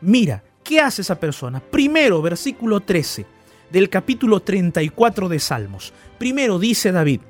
Mira, 0.00 0.42
¿qué 0.62 0.80
hace 0.80 1.02
esa 1.02 1.18
persona? 1.18 1.60
Primero, 1.60 2.20
versículo 2.20 2.80
13 2.80 3.24
del 3.70 3.88
capítulo 3.88 4.40
34 4.40 5.28
de 5.28 5.38
Salmos. 5.38 5.92
Primero 6.18 6.58
dice 6.58 6.92
David, 6.92 7.20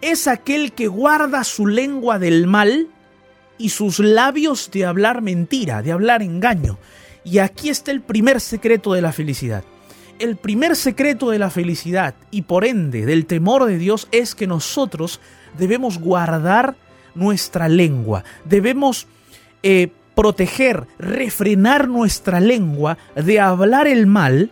es 0.00 0.26
aquel 0.26 0.72
que 0.72 0.88
guarda 0.88 1.44
su 1.44 1.66
lengua 1.66 2.18
del 2.18 2.46
mal 2.46 2.88
y 3.58 3.70
sus 3.70 3.98
labios 3.98 4.70
de 4.70 4.84
hablar 4.84 5.22
mentira, 5.22 5.82
de 5.82 5.92
hablar 5.92 6.22
engaño. 6.22 6.78
Y 7.24 7.38
aquí 7.38 7.68
está 7.68 7.90
el 7.90 8.00
primer 8.00 8.40
secreto 8.40 8.92
de 8.92 9.02
la 9.02 9.12
felicidad. 9.12 9.64
El 10.18 10.36
primer 10.36 10.76
secreto 10.76 11.30
de 11.30 11.38
la 11.38 11.50
felicidad 11.50 12.14
y 12.30 12.42
por 12.42 12.64
ende 12.64 13.04
del 13.04 13.26
temor 13.26 13.66
de 13.66 13.78
Dios 13.78 14.08
es 14.12 14.34
que 14.34 14.46
nosotros 14.46 15.20
debemos 15.58 15.98
guardar 15.98 16.76
nuestra 17.14 17.68
lengua, 17.68 18.24
debemos 18.44 19.06
eh, 19.62 19.88
proteger, 20.14 20.86
refrenar 20.98 21.88
nuestra 21.88 22.40
lengua 22.40 22.96
de 23.14 23.40
hablar 23.40 23.86
el 23.86 24.06
mal 24.06 24.50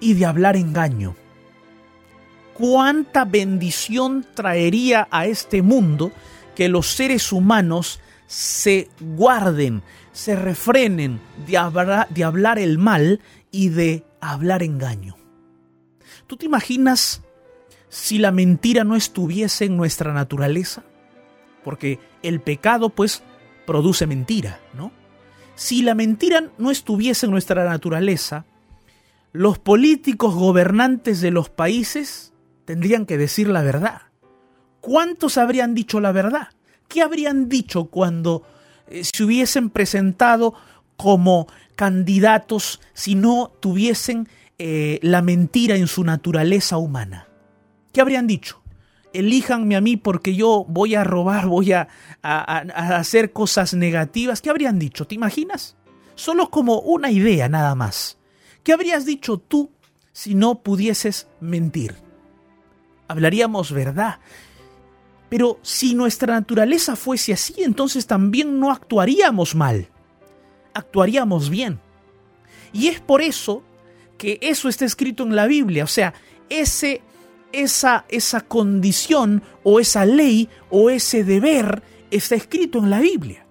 y 0.00 0.14
de 0.14 0.24
hablar 0.24 0.56
engaño. 0.56 1.14
¿Cuánta 2.54 3.26
bendición 3.26 4.24
traería 4.34 5.08
a 5.10 5.26
este 5.26 5.60
mundo 5.60 6.12
que 6.54 6.70
los 6.70 6.86
seres 6.86 7.32
humanos 7.32 8.00
se 8.26 8.88
guarden, 9.00 9.82
se 10.12 10.36
refrenen 10.36 11.20
de 11.46 11.56
hablar, 11.56 12.58
el 12.58 12.78
mal 12.78 13.20
y 13.50 13.68
de 13.68 14.04
hablar 14.20 14.62
engaño. 14.62 15.16
¿Tú 16.26 16.36
te 16.36 16.46
imaginas 16.46 17.22
si 17.88 18.18
la 18.18 18.32
mentira 18.32 18.84
no 18.84 18.96
estuviese 18.96 19.66
en 19.66 19.76
nuestra 19.76 20.12
naturaleza? 20.12 20.82
Porque 21.62 22.00
el 22.22 22.40
pecado 22.40 22.90
pues 22.90 23.22
produce 23.66 24.06
mentira, 24.06 24.60
¿no? 24.74 24.92
Si 25.54 25.82
la 25.82 25.94
mentira 25.94 26.50
no 26.58 26.70
estuviese 26.70 27.26
en 27.26 27.32
nuestra 27.32 27.64
naturaleza, 27.64 28.44
los 29.32 29.58
políticos 29.58 30.34
gobernantes 30.34 31.20
de 31.20 31.30
los 31.30 31.50
países 31.50 32.32
tendrían 32.64 33.06
que 33.06 33.18
decir 33.18 33.48
la 33.48 33.62
verdad. 33.62 34.02
¿Cuántos 34.80 35.38
habrían 35.38 35.74
dicho 35.74 36.00
la 36.00 36.12
verdad? 36.12 36.48
¿Qué 36.88 37.02
habrían 37.02 37.48
dicho 37.48 37.86
cuando 37.86 38.42
eh, 38.88 39.02
se 39.04 39.24
hubiesen 39.24 39.70
presentado 39.70 40.54
como 40.96 41.46
candidatos 41.74 42.80
si 42.94 43.14
no 43.14 43.52
tuviesen 43.60 44.28
eh, 44.58 44.98
la 45.02 45.22
mentira 45.22 45.76
en 45.76 45.86
su 45.86 46.04
naturaleza 46.04 46.78
humana? 46.78 47.28
¿Qué 47.92 48.00
habrían 48.00 48.26
dicho? 48.26 48.62
Elíjanme 49.12 49.76
a 49.76 49.80
mí 49.80 49.96
porque 49.96 50.34
yo 50.34 50.66
voy 50.68 50.94
a 50.94 51.04
robar, 51.04 51.46
voy 51.46 51.72
a, 51.72 51.88
a 52.22 52.58
hacer 52.98 53.32
cosas 53.32 53.72
negativas. 53.72 54.42
¿Qué 54.42 54.50
habrían 54.50 54.78
dicho? 54.78 55.06
¿Te 55.06 55.14
imaginas? 55.14 55.76
solo 56.16 56.50
como 56.50 56.80
una 56.80 57.12
idea 57.12 57.48
nada 57.48 57.76
más. 57.76 58.18
¿Qué 58.64 58.72
habrías 58.72 59.06
dicho 59.06 59.38
tú 59.38 59.70
si 60.12 60.34
no 60.34 60.62
pudieses 60.62 61.28
mentir? 61.40 61.94
Hablaríamos 63.06 63.70
verdad. 63.70 64.18
Pero 65.28 65.58
si 65.62 65.94
nuestra 65.94 66.34
naturaleza 66.34 66.96
fuese 66.96 67.32
así, 67.32 67.54
entonces 67.62 68.06
también 68.06 68.60
no 68.60 68.70
actuaríamos 68.70 69.54
mal. 69.54 69.88
Actuaríamos 70.74 71.50
bien. 71.50 71.80
Y 72.72 72.88
es 72.88 73.00
por 73.00 73.22
eso 73.22 73.62
que 74.18 74.38
eso 74.40 74.68
está 74.68 74.84
escrito 74.84 75.24
en 75.24 75.34
la 75.34 75.46
Biblia. 75.46 75.84
O 75.84 75.88
sea, 75.88 76.14
ese, 76.48 77.02
esa, 77.52 78.04
esa 78.08 78.40
condición 78.42 79.42
o 79.64 79.80
esa 79.80 80.04
ley 80.06 80.48
o 80.70 80.90
ese 80.90 81.24
deber 81.24 81.82
está 82.10 82.34
escrito 82.34 82.78
en 82.78 82.90
la 82.90 83.00
Biblia. 83.00 83.46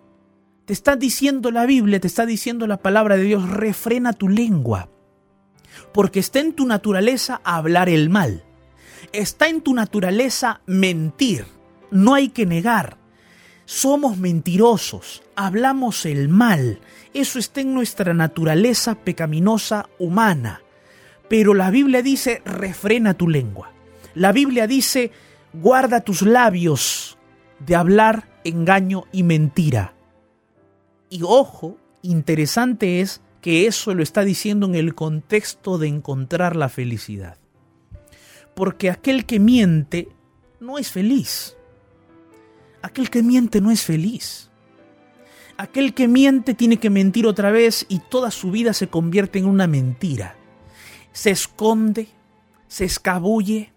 Te 0.65 0.73
está 0.73 0.95
diciendo 0.95 1.51
la 1.51 1.65
Biblia, 1.65 1.99
te 1.99 2.07
está 2.07 2.25
diciendo 2.25 2.65
la 2.67 2.77
palabra 2.77 3.17
de 3.17 3.23
Dios, 3.23 3.47
refrena 3.49 4.13
tu 4.13 4.29
lengua. 4.29 4.89
Porque 5.93 6.19
está 6.19 6.39
en 6.39 6.53
tu 6.53 6.65
naturaleza 6.65 7.41
hablar 7.43 7.89
el 7.89 8.09
mal. 8.09 8.43
Está 9.11 9.47
en 9.47 9.61
tu 9.61 9.73
naturaleza 9.73 10.61
mentir. 10.65 11.54
No 11.91 12.13
hay 12.13 12.29
que 12.29 12.45
negar. 12.45 12.97
Somos 13.65 14.17
mentirosos, 14.17 15.23
hablamos 15.35 16.05
el 16.05 16.29
mal. 16.29 16.79
Eso 17.13 17.39
está 17.39 17.61
en 17.61 17.73
nuestra 17.73 18.13
naturaleza 18.13 18.95
pecaminosa 18.95 19.89
humana. 19.97 20.61
Pero 21.27 21.53
la 21.53 21.71
Biblia 21.71 22.01
dice, 22.01 22.41
refrena 22.45 23.15
tu 23.15 23.27
lengua. 23.27 23.71
La 24.13 24.31
Biblia 24.31 24.67
dice, 24.67 25.11
guarda 25.53 26.01
tus 26.01 26.21
labios 26.21 27.17
de 27.59 27.75
hablar 27.75 28.29
engaño 28.43 29.05
y 29.11 29.23
mentira. 29.23 29.95
Y 31.09 31.21
ojo, 31.23 31.77
interesante 32.01 33.01
es 33.01 33.21
que 33.41 33.67
eso 33.67 33.93
lo 33.93 34.03
está 34.03 34.23
diciendo 34.23 34.65
en 34.67 34.75
el 34.75 34.95
contexto 34.95 35.77
de 35.77 35.87
encontrar 35.87 36.55
la 36.55 36.69
felicidad. 36.69 37.37
Porque 38.55 38.89
aquel 38.89 39.25
que 39.25 39.39
miente 39.39 40.09
no 40.59 40.77
es 40.77 40.91
feliz. 40.91 41.54
Aquel 42.85 43.09
que 43.09 43.23
miente 43.23 43.61
no 43.61 43.71
es 43.71 43.81
feliz. 43.81 44.51
Aquel 45.57 45.95
que 45.95 46.07
miente 46.07 46.53
tiene 46.53 46.77
que 46.77 46.91
mentir 46.91 47.25
otra 47.25 47.49
vez 47.49 47.83
y 47.89 47.97
toda 47.97 48.29
su 48.29 48.51
vida 48.51 48.73
se 48.73 48.89
convierte 48.89 49.39
en 49.39 49.47
una 49.47 49.65
mentira. 49.65 50.35
Se 51.11 51.31
esconde, 51.31 52.09
se 52.67 52.85
escabulle, 52.85 53.73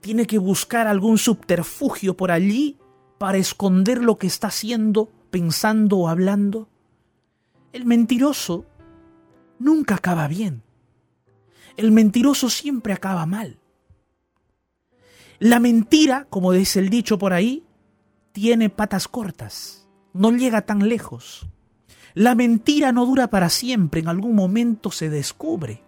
tiene 0.00 0.28
que 0.28 0.38
buscar 0.38 0.86
algún 0.86 1.18
subterfugio 1.18 2.16
por 2.16 2.30
allí 2.30 2.78
para 3.18 3.36
esconder 3.36 4.00
lo 4.00 4.16
que 4.16 4.28
está 4.28 4.46
haciendo, 4.46 5.10
pensando 5.32 5.98
o 5.98 6.08
hablando. 6.08 6.68
El 7.72 7.84
mentiroso 7.84 8.64
nunca 9.58 9.96
acaba 9.96 10.28
bien. 10.28 10.62
El 11.76 11.90
mentiroso 11.90 12.48
siempre 12.48 12.92
acaba 12.92 13.26
mal. 13.26 13.58
La 15.40 15.58
mentira, 15.58 16.28
como 16.30 16.52
dice 16.52 16.78
el 16.78 16.90
dicho 16.90 17.18
por 17.18 17.32
ahí, 17.32 17.64
tiene 18.32 18.70
patas 18.70 19.08
cortas, 19.08 19.88
no 20.12 20.30
llega 20.32 20.62
tan 20.62 20.88
lejos. 20.88 21.46
La 22.14 22.34
mentira 22.34 22.92
no 22.92 23.06
dura 23.06 23.28
para 23.28 23.48
siempre, 23.48 24.00
en 24.00 24.08
algún 24.08 24.34
momento 24.34 24.90
se 24.90 25.10
descubre. 25.10 25.82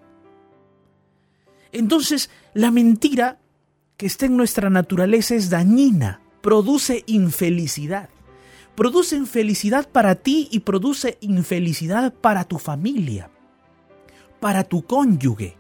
Entonces, 1.73 2.31
la 2.55 2.71
mentira 2.71 3.41
que 3.97 4.07
está 4.07 4.27
en 4.27 4.37
nuestra 4.37 4.71
naturaleza 4.71 5.35
es 5.35 5.51
dañina, 5.51 6.21
produce 6.41 7.05
infelicidad. 7.07 8.11
Produce 8.75 9.17
infelicidad 9.17 9.89
para 9.89 10.15
ti 10.15 10.49
y 10.51 10.61
produce 10.61 11.19
infelicidad 11.21 12.15
para 12.15 12.45
tu 12.45 12.59
familia, 12.59 13.31
para 14.41 14.65
tu 14.65 14.83
cónyuge, 14.87 15.57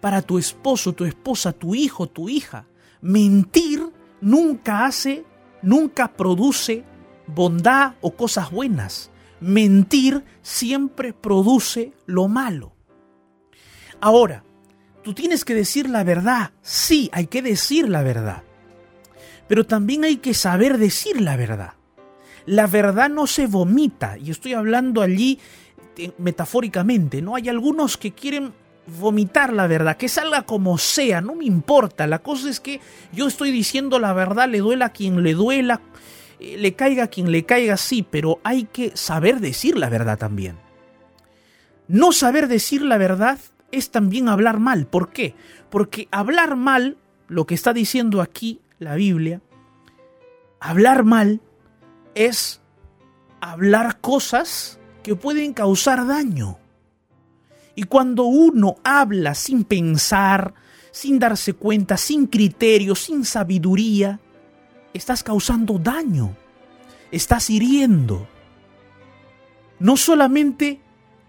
para 0.00 0.20
tu 0.20 0.38
esposo, 0.38 0.92
tu 0.92 1.04
esposa, 1.04 1.52
tu 1.52 1.74
hijo, 1.74 2.08
tu 2.08 2.28
hija. 2.28 2.66
Mentir 3.00 3.88
nunca 4.20 4.84
hace, 4.84 5.24
nunca 5.66 6.12
produce 6.12 6.84
bondad 7.26 7.94
o 8.00 8.12
cosas 8.12 8.50
buenas. 8.50 9.10
Mentir 9.40 10.24
siempre 10.40 11.12
produce 11.12 11.92
lo 12.06 12.28
malo. 12.28 12.72
Ahora, 14.00 14.44
tú 15.02 15.12
tienes 15.12 15.44
que 15.44 15.54
decir 15.54 15.90
la 15.90 16.04
verdad. 16.04 16.52
Sí, 16.62 17.10
hay 17.12 17.26
que 17.26 17.42
decir 17.42 17.88
la 17.88 18.02
verdad. 18.02 18.44
Pero 19.48 19.66
también 19.66 20.04
hay 20.04 20.18
que 20.18 20.34
saber 20.34 20.78
decir 20.78 21.20
la 21.20 21.36
verdad. 21.36 21.74
La 22.46 22.68
verdad 22.68 23.10
no 23.10 23.26
se 23.26 23.48
vomita, 23.48 24.16
y 24.18 24.30
estoy 24.30 24.54
hablando 24.54 25.02
allí 25.02 25.40
eh, 25.98 26.12
metafóricamente, 26.18 27.20
¿no? 27.20 27.34
Hay 27.34 27.48
algunos 27.48 27.96
que 27.96 28.12
quieren 28.12 28.52
vomitar 28.86 29.52
la 29.52 29.66
verdad, 29.66 29.96
que 29.96 30.08
salga 30.08 30.42
como 30.42 30.78
sea, 30.78 31.20
no 31.20 31.34
me 31.34 31.44
importa. 31.44 32.06
La 32.06 32.20
cosa 32.20 32.48
es 32.48 32.60
que 32.60 32.80
yo 33.12 33.26
estoy 33.26 33.50
diciendo 33.50 33.98
la 33.98 34.12
verdad, 34.12 34.48
le 34.48 34.58
duela 34.58 34.86
a 34.86 34.92
quien 34.92 35.22
le 35.22 35.34
duela, 35.34 35.80
eh, 36.40 36.56
le 36.58 36.74
caiga 36.74 37.04
a 37.04 37.08
quien 37.08 37.30
le 37.30 37.44
caiga, 37.44 37.76
sí, 37.76 38.06
pero 38.08 38.40
hay 38.44 38.64
que 38.64 38.96
saber 38.96 39.40
decir 39.40 39.76
la 39.76 39.88
verdad 39.88 40.18
también. 40.18 40.58
No 41.88 42.12
saber 42.12 42.48
decir 42.48 42.82
la 42.82 42.98
verdad 42.98 43.38
es 43.72 43.90
también 43.90 44.28
hablar 44.28 44.58
mal. 44.58 44.86
¿Por 44.86 45.10
qué? 45.10 45.34
Porque 45.70 46.08
hablar 46.10 46.56
mal, 46.56 46.96
lo 47.28 47.46
que 47.46 47.54
está 47.54 47.72
diciendo 47.72 48.20
aquí 48.20 48.60
la 48.78 48.94
Biblia, 48.94 49.40
hablar 50.60 51.04
mal 51.04 51.40
es 52.14 52.60
hablar 53.40 54.00
cosas 54.00 54.80
que 55.02 55.14
pueden 55.14 55.52
causar 55.52 56.06
daño. 56.06 56.58
Y 57.76 57.84
cuando 57.84 58.24
uno 58.24 58.76
habla 58.82 59.34
sin 59.34 59.62
pensar, 59.62 60.54
sin 60.90 61.18
darse 61.18 61.52
cuenta, 61.52 61.96
sin 61.98 62.26
criterio, 62.26 62.94
sin 62.94 63.24
sabiduría, 63.24 64.18
estás 64.94 65.22
causando 65.22 65.78
daño, 65.78 66.34
estás 67.12 67.50
hiriendo. 67.50 68.26
No 69.78 69.98
solamente 69.98 70.80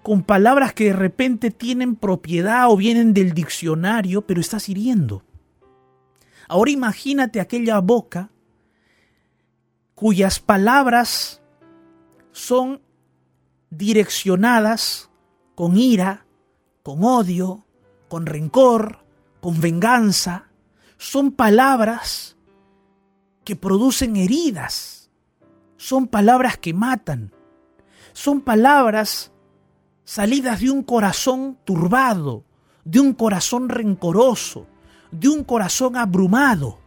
con 0.04 0.24
palabras 0.24 0.74
que 0.74 0.86
de 0.86 0.94
repente 0.94 1.52
tienen 1.52 1.98
propiedad 1.98 2.72
o 2.72 2.78
vienen 2.78 3.14
del 3.14 3.34
diccionario, 3.34 4.26
pero 4.26 4.40
estás 4.40 4.70
hiriendo. 4.70 5.24
Ahora 6.48 6.72
imagínate 6.72 7.42
aquella 7.42 7.80
boca 7.80 8.30
cuyas 9.96 10.40
palabras 10.40 11.42
son 12.32 12.80
direccionadas 13.70 15.10
con 15.56 15.76
ira, 15.76 16.27
con 16.88 17.04
odio, 17.04 17.66
con 18.08 18.26
rencor, 18.26 19.00
con 19.42 19.60
venganza. 19.60 20.48
Son 20.98 21.34
palabras 21.34 22.38
que 23.44 23.58
producen 23.58 24.16
heridas. 24.16 25.12
Son 25.76 26.08
palabras 26.08 26.58
que 26.58 26.74
matan. 26.74 27.34
Son 28.14 28.40
palabras 28.40 29.34
salidas 30.06 30.62
de 30.62 30.72
un 30.72 30.82
corazón 30.82 31.58
turbado, 31.66 32.46
de 32.86 33.02
un 33.02 33.12
corazón 33.12 33.68
rencoroso, 33.68 34.66
de 35.12 35.28
un 35.28 35.44
corazón 35.44 35.98
abrumado, 35.98 36.80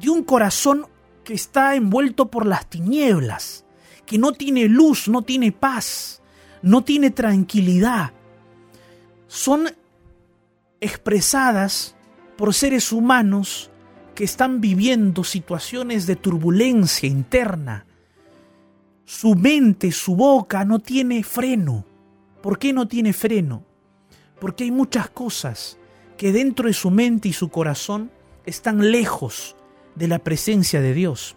de 0.00 0.08
un 0.08 0.24
corazón 0.24 0.86
que 1.24 1.34
está 1.34 1.74
envuelto 1.74 2.30
por 2.30 2.46
las 2.46 2.70
tinieblas, 2.70 3.66
que 4.06 4.16
no 4.16 4.32
tiene 4.32 4.64
luz, 4.64 5.08
no 5.08 5.20
tiene 5.20 5.52
paz, 5.52 6.22
no 6.62 6.84
tiene 6.84 7.10
tranquilidad. 7.10 8.14
Son 9.32 9.66
expresadas 10.78 11.96
por 12.36 12.52
seres 12.52 12.92
humanos 12.92 13.70
que 14.14 14.24
están 14.24 14.60
viviendo 14.60 15.24
situaciones 15.24 16.06
de 16.06 16.16
turbulencia 16.16 17.08
interna. 17.08 17.86
Su 19.06 19.34
mente, 19.34 19.90
su 19.90 20.16
boca 20.16 20.66
no 20.66 20.80
tiene 20.80 21.24
freno. 21.24 21.86
¿Por 22.42 22.58
qué 22.58 22.74
no 22.74 22.86
tiene 22.86 23.14
freno? 23.14 23.64
Porque 24.38 24.64
hay 24.64 24.70
muchas 24.70 25.08
cosas 25.08 25.78
que 26.18 26.30
dentro 26.30 26.68
de 26.68 26.74
su 26.74 26.90
mente 26.90 27.28
y 27.28 27.32
su 27.32 27.48
corazón 27.48 28.10
están 28.44 28.90
lejos 28.90 29.56
de 29.94 30.08
la 30.08 30.18
presencia 30.18 30.82
de 30.82 30.92
Dios. 30.92 31.36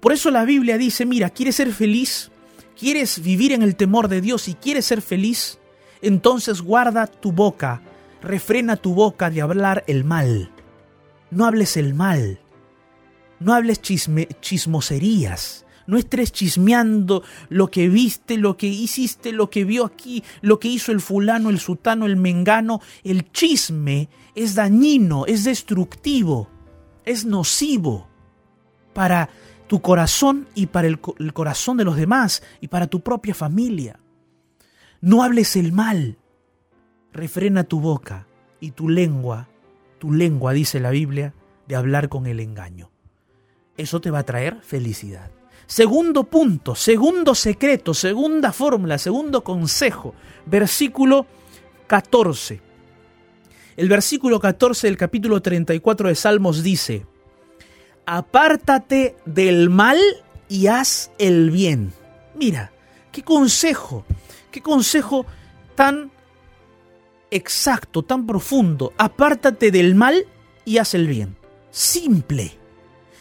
Por 0.00 0.12
eso 0.12 0.30
la 0.30 0.44
Biblia 0.44 0.76
dice, 0.76 1.06
mira, 1.06 1.30
¿quieres 1.30 1.56
ser 1.56 1.72
feliz? 1.72 2.30
¿Quieres 2.78 3.22
vivir 3.22 3.52
en 3.52 3.62
el 3.62 3.74
temor 3.74 4.08
de 4.08 4.20
Dios 4.20 4.48
y 4.48 4.54
quieres 4.54 4.84
ser 4.84 5.00
feliz? 5.00 5.58
Entonces 6.02 6.60
guarda 6.60 7.06
tu 7.06 7.30
boca, 7.30 7.80
refrena 8.20 8.76
tu 8.76 8.92
boca 8.92 9.30
de 9.30 9.40
hablar 9.40 9.84
el 9.86 10.04
mal. 10.04 10.50
No 11.30 11.46
hables 11.46 11.76
el 11.76 11.94
mal, 11.94 12.40
no 13.38 13.54
hables 13.54 13.80
chismoserías, 13.80 15.64
no 15.86 15.96
estés 15.96 16.32
chismeando 16.32 17.22
lo 17.48 17.70
que 17.70 17.88
viste, 17.88 18.36
lo 18.36 18.56
que 18.56 18.66
hiciste, 18.66 19.32
lo 19.32 19.48
que 19.48 19.64
vio 19.64 19.84
aquí, 19.84 20.24
lo 20.40 20.58
que 20.58 20.68
hizo 20.68 20.92
el 20.92 21.00
fulano, 21.00 21.50
el 21.50 21.60
sutano, 21.60 22.06
el 22.06 22.16
mengano. 22.16 22.80
El 23.04 23.30
chisme 23.30 24.08
es 24.34 24.56
dañino, 24.56 25.24
es 25.26 25.44
destructivo, 25.44 26.48
es 27.04 27.24
nocivo 27.24 28.08
para 28.92 29.30
tu 29.68 29.80
corazón 29.80 30.48
y 30.54 30.66
para 30.66 30.88
el 30.88 31.00
corazón 31.32 31.76
de 31.76 31.84
los 31.84 31.96
demás 31.96 32.42
y 32.60 32.68
para 32.68 32.88
tu 32.88 33.00
propia 33.00 33.34
familia. 33.34 34.01
No 35.02 35.24
hables 35.24 35.56
el 35.56 35.72
mal. 35.72 36.16
Refrena 37.12 37.64
tu 37.64 37.80
boca 37.80 38.28
y 38.60 38.70
tu 38.70 38.88
lengua, 38.88 39.48
tu 39.98 40.12
lengua, 40.12 40.52
dice 40.52 40.78
la 40.78 40.90
Biblia, 40.90 41.34
de 41.66 41.74
hablar 41.74 42.08
con 42.08 42.28
el 42.28 42.38
engaño. 42.38 42.92
Eso 43.76 44.00
te 44.00 44.12
va 44.12 44.20
a 44.20 44.24
traer 44.24 44.60
felicidad. 44.62 45.32
Segundo 45.66 46.22
punto, 46.22 46.76
segundo 46.76 47.34
secreto, 47.34 47.94
segunda 47.94 48.52
fórmula, 48.52 48.96
segundo 48.96 49.42
consejo, 49.42 50.14
versículo 50.46 51.26
14. 51.88 52.60
El 53.76 53.88
versículo 53.88 54.38
14 54.38 54.86
del 54.86 54.96
capítulo 54.96 55.42
34 55.42 56.10
de 56.10 56.14
Salmos 56.14 56.62
dice, 56.62 57.06
apártate 58.06 59.16
del 59.24 59.68
mal 59.68 59.98
y 60.48 60.68
haz 60.68 61.10
el 61.18 61.50
bien. 61.50 61.92
Mira, 62.36 62.70
qué 63.10 63.24
consejo, 63.24 64.04
qué 64.52 64.60
consejo 64.60 65.26
tan 65.74 66.12
exacto, 67.32 68.02
tan 68.02 68.26
profundo. 68.26 68.92
Apártate 68.96 69.72
del 69.72 69.96
mal 69.96 70.26
y 70.64 70.78
haz 70.78 70.94
el 70.94 71.08
bien. 71.08 71.36
Simple, 71.70 72.52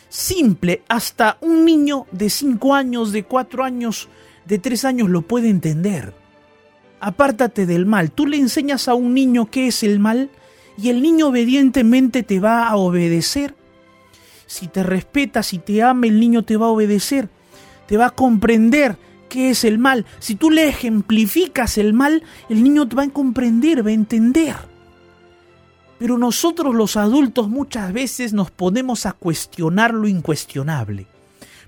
simple. 0.10 0.84
Hasta 0.88 1.38
un 1.42 1.66
niño 1.66 2.06
de 2.12 2.30
5 2.30 2.76
años, 2.76 3.12
de 3.12 3.24
4 3.24 3.64
años, 3.64 4.10
de 4.46 4.60
3 4.60 4.86
años 4.86 5.10
lo 5.10 5.24
puede 5.24 5.50
entender. 5.50 6.14
Apártate 7.00 7.66
del 7.66 7.88
mal. 7.88 8.12
Tú 8.12 8.28
le 8.28 8.38
enseñas 8.38 8.88
a 8.88 8.94
un 8.94 9.16
niño 9.16 9.50
qué 9.50 9.68
es 9.68 9.82
el 9.82 10.00
mal 10.00 10.30
y 10.78 10.90
el 10.90 11.02
niño 11.02 11.30
obedientemente 11.30 12.22
te 12.22 12.40
va 12.40 12.68
a 12.68 12.76
obedecer 12.76 13.56
si 14.52 14.68
te 14.68 14.84
respeta, 14.84 15.44
si 15.44 15.60
te 15.60 15.82
ama, 15.82 16.08
el 16.08 16.20
niño 16.20 16.44
te 16.44 16.58
va 16.58 16.66
a 16.66 16.72
obedecer, 16.72 17.30
te 17.88 17.96
va 17.96 18.08
a 18.08 18.10
comprender 18.10 18.98
qué 19.32 19.52
es 19.52 19.64
el 19.64 19.80
mal. 19.80 20.06
Si 20.20 20.36
tú 20.36 20.52
le 20.52 20.68
ejemplificas 20.68 21.78
el 21.78 21.94
mal, 21.94 22.22
el 22.50 22.64
niño 22.64 22.86
te 22.86 22.98
va 22.98 23.04
a 23.04 23.10
comprender, 23.10 23.84
va 23.86 23.90
a 23.90 23.94
entender. 23.94 24.56
Pero 25.98 26.18
nosotros 26.18 26.76
los 26.76 26.98
adultos 26.98 27.48
muchas 27.48 27.94
veces 27.94 28.34
nos 28.34 28.52
ponemos 28.52 29.06
a 29.06 29.14
cuestionar 29.14 29.94
lo 29.94 30.10
incuestionable. 30.10 31.08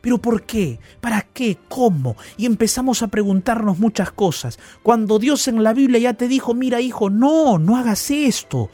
¿Pero 0.01 0.17
por 0.17 0.43
qué? 0.43 0.79
¿Para 0.99 1.21
qué? 1.21 1.57
¿Cómo? 1.69 2.17
Y 2.35 2.45
empezamos 2.45 3.01
a 3.01 3.07
preguntarnos 3.07 3.79
muchas 3.79 4.11
cosas. 4.11 4.59
Cuando 4.81 5.17
Dios 5.17 5.47
en 5.47 5.63
la 5.63 5.73
Biblia 5.73 5.99
ya 5.99 6.13
te 6.15 6.27
dijo, 6.27 6.53
mira 6.53 6.81
hijo, 6.81 7.09
no, 7.09 7.59
no 7.59 7.77
hagas 7.77 8.11
esto 8.11 8.69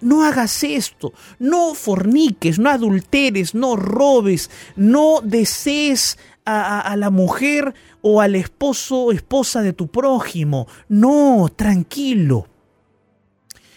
no 0.00 0.24
hagas 0.24 0.64
esto, 0.64 1.12
no 1.38 1.74
forniques, 1.74 2.58
no 2.58 2.70
adulteres, 2.70 3.54
no 3.54 3.76
robes, 3.76 4.50
no 4.76 5.20
desees 5.22 6.18
a, 6.44 6.96
la 6.96 7.10
mujer 7.10 7.74
o 8.00 8.20
al 8.20 8.34
esposo 8.34 9.04
o 9.04 9.12
esposa 9.12 9.62
de 9.62 9.72
tu 9.72 9.88
prójimo. 9.88 10.66
No, 10.88 11.48
tranquilo. 11.54 12.46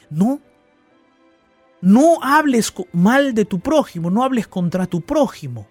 No. 0.10 0.40
No 1.82 2.24
hables 2.24 2.74
mal 2.94 3.34
de 3.34 3.46
tu 3.46 3.60
prójimo, 3.60 4.10
no 4.10 4.24
hables 4.24 4.48
contra 4.48 4.86
tu 4.86 5.02
prójimo. 5.02 5.68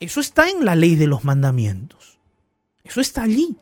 Eso 0.00 0.20
está 0.20 0.48
en 0.48 0.64
la 0.64 0.74
ley 0.74 0.96
de 0.96 1.06
los 1.06 1.24
mandamientos. 1.24 2.18
Eso 2.82 3.00
está 3.00 3.22
allí. 3.22 3.56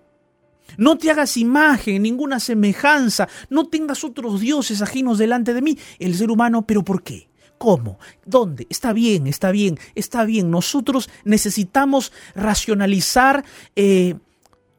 No 0.79 0.97
te 0.97 1.11
hagas 1.11 1.37
imagen, 1.37 2.03
ninguna 2.03 2.41
semejanza, 2.41 3.29
no 3.51 3.69
tengas 3.69 4.05
otros 4.05 4.41
dioses 4.41 4.81
ajenos 4.81 5.19
delante 5.19 5.53
de 5.53 5.63
mí. 5.63 5.79
El 5.99 6.15
ser 6.15 6.31
humano, 6.31 6.67
pero 6.67 6.83
¿por 6.83 7.03
qué? 7.03 7.29
¿Cómo? 7.63 8.01
¿Dónde? 8.27 8.67
Está 8.71 8.93
bien, 8.93 9.29
está 9.29 9.53
bien, 9.53 9.79
está 9.95 10.25
bien. 10.25 10.51
Nosotros 10.51 11.09
necesitamos 11.25 12.13
racionalizar 12.35 13.45
eh, 13.77 14.17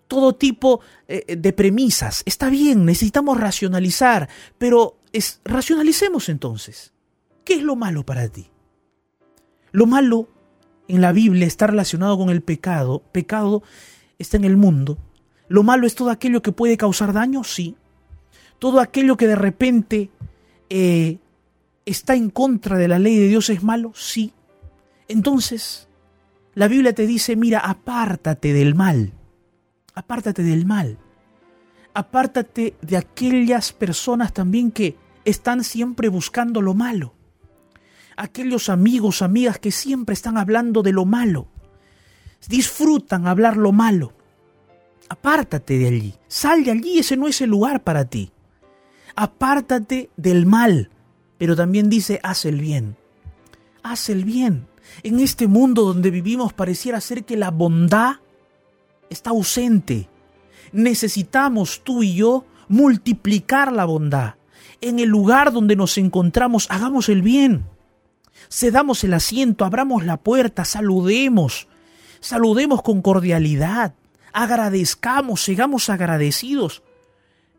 todo 0.10 0.36
tipo 0.36 0.82
eh, 1.08 1.38
de 1.38 1.54
premisas. 1.54 2.24
Está 2.26 2.50
bien, 2.50 2.84
necesitamos 2.84 3.40
racionalizar, 3.40 4.28
pero 4.58 4.98
es, 5.14 5.40
racionalicemos 5.46 6.28
entonces. 6.28 6.92
¿Qué 7.46 7.54
es 7.54 7.64
lo 7.64 7.78
malo 7.78 8.06
para 8.06 8.28
ti? 8.28 8.48
Lo 9.72 9.86
malo 9.86 10.28
en 10.90 11.00
la 11.00 11.14
Biblia 11.14 11.48
está 11.48 11.68
relacionado 11.68 12.18
con 12.18 12.32
el 12.32 12.42
pecado. 12.42 13.02
Pecado 13.14 13.64
está 14.20 14.36
en 14.36 14.44
el 14.44 14.58
mundo, 14.58 14.98
¿Lo 15.48 15.64
malo 15.64 15.88
es 15.88 15.96
todo 15.96 16.10
aquello 16.10 16.42
que 16.42 16.52
puede 16.52 16.76
causar 16.76 17.14
daño? 17.14 17.46
Sí. 17.46 17.78
¿Todo 18.60 18.82
aquello 18.82 19.16
que 19.16 19.28
de 19.28 19.36
repente 19.36 20.10
eh, 20.70 21.20
está 21.86 22.16
en 22.16 22.30
contra 22.30 22.78
de 22.78 22.88
la 22.88 23.00
ley 23.00 23.18
de 23.18 23.28
Dios 23.28 23.50
es 23.50 23.64
malo? 23.64 23.92
Sí. 23.96 24.34
Entonces, 25.08 25.88
la 26.56 26.68
Biblia 26.68 26.94
te 26.94 27.08
dice, 27.08 27.36
mira, 27.36 27.60
apártate 27.60 28.54
del 28.54 28.76
mal. 28.76 29.14
Apártate 29.96 30.44
del 30.44 30.66
mal. 30.66 30.98
Apártate 31.94 32.76
de 32.82 32.98
aquellas 32.98 33.74
personas 33.74 34.34
también 34.34 34.72
que 34.72 34.98
están 35.26 35.64
siempre 35.64 36.10
buscando 36.10 36.62
lo 36.62 36.74
malo. 36.74 37.14
Aquellos 38.16 38.70
amigos, 38.70 39.22
amigas 39.22 39.60
que 39.60 39.72
siempre 39.72 40.14
están 40.14 40.38
hablando 40.38 40.84
de 40.84 40.92
lo 40.92 41.06
malo. 41.06 41.48
Disfrutan 42.48 43.28
hablar 43.28 43.58
lo 43.58 43.72
malo. 43.72 44.14
Apártate 45.10 45.78
de 45.78 45.88
allí. 45.88 46.14
Sal 46.28 46.64
de 46.64 46.72
allí, 46.72 47.00
ese 47.00 47.18
no 47.18 47.28
es 47.28 47.42
el 47.42 47.50
lugar 47.50 47.84
para 47.84 48.06
ti. 48.06 48.32
Apártate 49.16 50.10
del 50.18 50.46
mal. 50.46 50.90
Pero 51.38 51.56
también 51.56 51.90
dice, 51.90 52.20
haz 52.24 52.46
el 52.46 52.60
bien. 52.60 52.96
Haz 53.82 54.10
el 54.10 54.26
bien. 54.26 54.68
En 55.04 55.20
este 55.20 55.48
mundo 55.48 55.84
donde 55.84 56.12
vivimos 56.12 56.54
pareciera 56.54 57.02
ser 57.02 57.26
que 57.26 57.38
la 57.38 57.52
bondad 57.52 58.16
está 59.10 59.32
ausente. 59.32 60.10
Necesitamos 60.72 61.82
tú 61.84 62.04
y 62.04 62.16
yo 62.16 62.46
multiplicar 62.68 63.72
la 63.72 63.86
bondad. 63.86 64.36
En 64.82 65.00
el 65.00 65.10
lugar 65.10 65.52
donde 65.52 65.76
nos 65.76 65.98
encontramos, 65.98 66.68
hagamos 66.70 67.10
el 67.10 67.22
bien. 67.22 67.66
Cedamos 68.50 69.04
el 69.04 69.14
asiento, 69.14 69.66
abramos 69.66 70.06
la 70.06 70.18
puerta, 70.18 70.66
saludemos. 70.66 71.68
Saludemos 72.20 72.82
con 72.82 73.02
cordialidad 73.02 73.94
agradezcamos, 74.34 75.42
sigamos 75.42 75.90
agradecidos. 75.90 76.84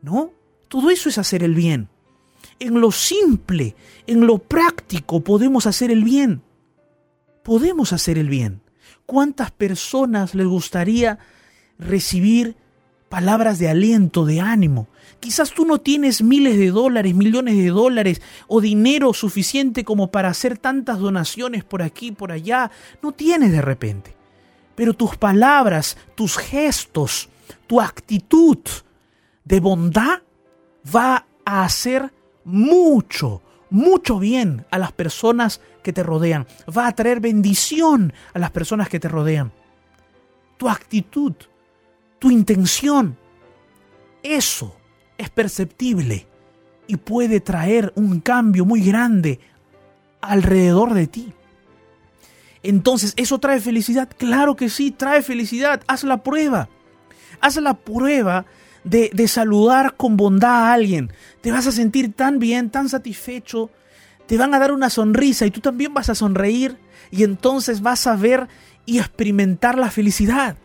No, 0.03 0.33
todo 0.69 0.91
eso 0.91 1.09
es 1.09 1.17
hacer 1.17 1.43
el 1.43 1.55
bien. 1.55 1.89
En 2.59 2.81
lo 2.81 2.93
simple, 2.93 3.75
en 4.07 4.27
lo 4.27 4.38
práctico 4.38 5.21
podemos 5.21 5.67
hacer 5.67 5.90
el 5.90 6.05
bien. 6.05 6.43
Podemos 7.43 7.93
hacer 7.93 8.19
el 8.19 8.29
bien. 8.29 8.62
¿Cuántas 9.07 9.51
personas 9.51 10.35
les 10.35 10.47
gustaría 10.47 11.19
recibir 11.79 12.57
palabras 13.09 13.59
de 13.59 13.69
aliento, 13.69 14.25
de 14.25 14.40
ánimo? 14.40 14.88
Quizás 15.21 15.53
tú 15.53 15.67
no 15.67 15.79
tienes 15.79 16.23
miles 16.23 16.59
de 16.59 16.71
dólares, 16.71 17.14
millones 17.14 17.57
de 17.57 17.69
dólares 17.69 18.23
o 18.47 18.61
dinero 18.61 19.12
suficiente 19.12 19.85
como 19.85 20.11
para 20.11 20.29
hacer 20.29 20.57
tantas 20.57 20.99
donaciones 20.99 21.64
por 21.64 21.83
aquí, 21.83 22.12
por 22.12 22.33
allá. 22.33 22.71
No 23.03 23.12
tienes 23.12 23.53
de 23.53 23.62
repente. 23.62 24.14
Pero 24.75 24.95
tus 24.95 25.17
palabras, 25.17 25.97
tus 26.14 26.37
gestos, 26.37 27.29
tu 27.67 27.81
actitud 27.81 28.59
de 29.45 29.61
bondad 29.61 30.23
va 30.95 31.27
a 31.45 31.64
hacer 31.64 32.12
mucho, 32.45 33.43
mucho 33.71 34.19
bien 34.19 34.67
a 34.71 34.79
las 34.79 34.93
personas 34.93 35.61
que 35.83 35.93
te 35.93 36.03
rodean. 36.03 36.47
Va 36.77 36.87
a 36.87 36.93
traer 36.93 37.21
bendición 37.21 38.13
a 38.33 38.39
las 38.39 38.51
personas 38.51 38.89
que 38.89 39.01
te 39.01 39.09
rodean. 39.09 39.53
Tu 40.57 40.69
actitud, 40.69 41.35
tu 42.19 42.31
intención, 42.31 43.17
eso 44.23 44.75
es 45.19 45.31
perceptible 45.31 46.27
y 46.87 46.97
puede 46.97 47.41
traer 47.41 47.93
un 47.97 48.21
cambio 48.21 48.65
muy 48.65 48.83
grande 48.83 49.41
alrededor 50.21 50.95
de 50.95 51.07
ti. 51.07 51.33
Entonces, 52.63 53.13
¿eso 53.17 53.39
trae 53.39 53.61
felicidad? 53.61 54.09
Claro 54.17 54.57
que 54.57 54.71
sí, 54.71 54.91
trae 54.91 55.23
felicidad. 55.23 55.83
Haz 55.87 56.03
la 56.05 56.23
prueba. 56.23 56.71
Haz 57.41 57.57
la 57.57 57.75
prueba 57.75 58.47
de, 58.85 59.11
de, 59.12 59.29
saludar 59.29 59.97
con 59.97 60.16
bondad 60.16 60.68
a 60.68 60.73
alguien. 60.73 61.12
Te 61.40 61.51
vas 61.51 61.66
a 61.66 61.73
sentir 61.73 62.12
tan 62.12 62.38
bien, 62.38 62.70
tan 62.70 62.88
satisfecho. 62.88 63.70
Te 64.27 64.38
van 64.38 64.55
a 64.55 64.59
dar 64.59 64.73
una 64.73 64.90
sonrisa 64.90 65.47
y 65.47 65.51
tú 65.51 65.61
también 65.61 65.92
vas 65.92 66.09
a 66.09 66.14
sonreír. 66.14 66.79
Y 67.11 67.25
entonces 67.25 67.83
vas 67.83 68.07
a 68.07 68.16
ver 68.16 68.49
y 68.87 68.99
experimentar 68.99 69.79
la 69.79 69.90
felicidad. 69.90 70.57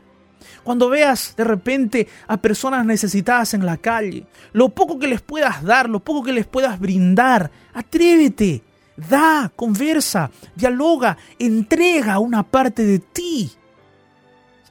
Cuando 0.63 0.89
veas 0.89 1.36
de 1.36 1.43
repente 1.43 2.08
a 2.27 2.38
personas 2.38 2.86
necesitadas 2.86 3.53
en 3.53 3.65
la 3.65 3.77
calle, 3.77 4.25
lo 4.53 4.69
poco 4.69 4.99
que 4.99 5.08
les 5.08 5.21
puedas 5.21 5.63
dar, 5.63 5.89
lo 5.89 5.99
poco 5.99 6.23
que 6.23 6.34
les 6.34 6.45
puedas 6.45 6.79
brindar, 6.79 7.51
atrévete 7.73 8.63
da, 9.08 9.51
conversa, 9.55 10.32
dialoga, 10.55 11.17
entrega 11.38 12.19
una 12.19 12.43
parte 12.43 12.86
de 12.86 12.99
ti. 12.99 13.51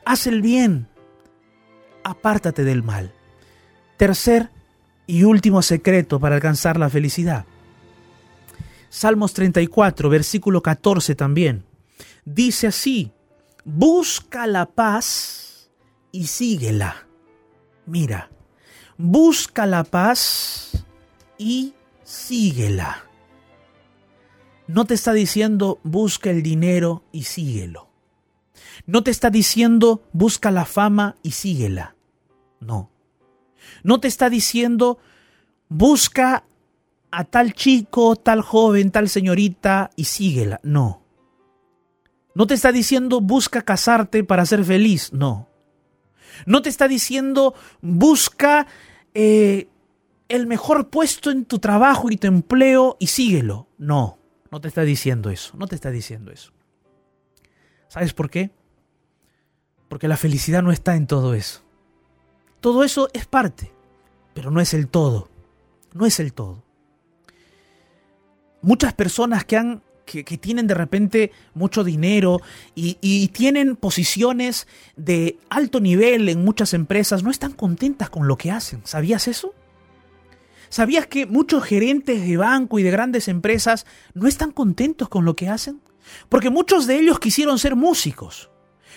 Haz 0.04 0.26
el 0.26 0.42
bien, 0.42 0.88
apártate 2.04 2.64
del 2.64 2.82
mal. 2.82 3.14
Tercer 3.98 4.48
y 5.06 5.24
último 5.24 5.61
secreto 5.61 6.20
para 6.20 6.37
alcanzar 6.37 6.78
la 6.78 6.88
felicidad. 6.88 7.44
Salmos 8.88 9.34
34, 9.34 10.08
versículo 10.08 10.62
14 10.62 11.14
también. 11.14 11.64
Dice 12.24 12.68
así, 12.68 13.12
busca 13.64 14.46
la 14.46 14.66
paz 14.66 15.70
y 16.12 16.28
síguela. 16.28 17.08
Mira, 17.87 18.30
busca 18.96 19.66
la 19.66 19.82
paz 19.82 20.84
y 21.37 21.74
síguela. 22.04 23.04
No 24.68 24.84
te 24.84 24.94
está 24.94 25.12
diciendo 25.12 25.80
busca 25.82 26.30
el 26.30 26.42
dinero 26.42 27.02
y 27.11 27.24
síguelo. 27.24 27.88
No 28.87 29.02
te 29.02 29.11
está 29.11 29.30
diciendo 29.30 30.02
busca 30.12 30.50
la 30.50 30.66
fama 30.66 31.16
y 31.22 31.32
síguela. 31.32 31.96
No. 32.61 32.90
No 33.83 34.00
te 34.00 34.09
está 34.09 34.31
diciendo 34.31 34.98
busca 35.68 36.44
a 37.11 37.24
tal 37.24 37.52
chico, 37.54 38.16
tal 38.16 38.42
joven, 38.42 38.90
tal 38.90 39.09
señorita 39.09 39.90
y 39.96 40.04
síguela. 40.04 40.61
No. 40.62 41.02
No 42.35 42.46
te 42.46 42.54
está 42.54 42.72
diciendo 42.72 43.20
busca 43.20 43.62
casarte 43.62 44.24
para 44.24 44.46
ser 44.46 44.64
feliz. 44.64 45.12
No. 45.12 45.48
No 46.46 46.62
te 46.62 46.68
está 46.68 46.88
diciendo 46.88 47.54
busca 47.81 48.66
eh, 49.14 49.68
el 50.28 50.46
mejor 50.46 50.88
puesto 50.88 51.31
en 51.31 51.44
tu 51.44 51.59
trabajo 51.59 52.11
y 52.11 52.16
tu 52.16 52.26
empleo 52.26 52.96
y 53.00 53.09
síguelo. 53.09 53.68
No. 53.78 54.18
No 54.50 54.61
te 54.61 54.68
está 54.68 54.83
diciendo 54.83 55.31
eso. 55.31 55.57
No 55.57 55.66
te 55.66 55.74
está 55.74 55.90
diciendo 55.90 56.31
eso. 56.31 56.52
¿Sabes 57.88 58.12
por 58.12 58.31
qué? 58.31 58.50
Porque 59.88 60.09
la 60.09 60.16
felicidad 60.16 60.62
no 60.62 60.70
está 60.70 60.94
en 60.94 61.07
todo 61.07 61.35
eso. 61.35 61.64
Todo 62.61 62.85
eso 62.85 63.09
es 63.12 63.27
parte, 63.27 63.73
pero 64.35 64.51
no 64.51 64.61
es 64.61 64.75
el 64.75 64.88
todo. 64.88 65.29
No 65.94 66.07
es 66.07 66.21
el 66.21 66.33
todo. 66.33 66.64
Muchas 68.61 68.92
personas 68.94 69.44
que 69.44 69.57
han 69.57 69.83
que, 70.05 70.38
tienen 70.38 70.66
de 70.66 70.75
repente 70.75 71.33
mucho 71.55 71.85
dinero 71.85 72.40
y, 72.75 72.97
y, 73.01 73.29
tienen 73.29 73.77
posiciones 73.77 74.66
de 74.97 75.38
alto 75.51 75.81
nivel 75.81 76.31
en 76.31 76.42
muchas 76.42 76.73
empresas 76.73 77.23
no 77.23 77.31
están 77.31 77.53
contentas 77.53 78.09
con 78.09 78.27
lo 78.27 78.38
que 78.38 78.51
hacen. 78.51 78.81
¿Sabías 78.85 79.29
eso? 79.29 79.55
¿Sabías 80.71 81.07
que 81.07 81.27
muchos 81.27 81.64
gerentes 81.64 82.27
de 82.27 82.37
banco 82.37 82.79
y 82.79 82.83
de 82.83 82.90
grandes 82.90 83.29
empresas 83.29 83.87
no 84.14 84.29
están 84.29 84.51
contentos 84.51 85.09
con 85.09 85.25
lo 85.25 85.37
que 85.37 85.49
hacen? 85.49 85.81
Porque 86.29 86.51
muchos 86.51 86.87
de 86.87 86.99
ellos 86.99 87.21
quisieron 87.21 87.59
ser 87.59 87.77
músicos. 87.77 88.51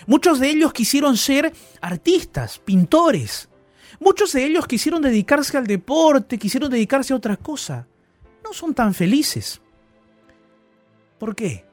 Muchos 0.07 0.39
de 0.39 0.49
ellos 0.49 0.73
quisieron 0.73 1.17
ser 1.17 1.53
artistas, 1.81 2.59
pintores. 2.59 3.49
Muchos 3.99 4.33
de 4.33 4.45
ellos 4.45 4.67
quisieron 4.67 5.01
dedicarse 5.01 5.57
al 5.57 5.67
deporte, 5.67 6.37
quisieron 6.37 6.69
dedicarse 6.69 7.13
a 7.13 7.17
otra 7.17 7.37
cosa. 7.37 7.87
No 8.43 8.53
son 8.53 8.73
tan 8.73 8.93
felices. 8.93 9.61
¿Por 11.19 11.35
qué? 11.35 11.65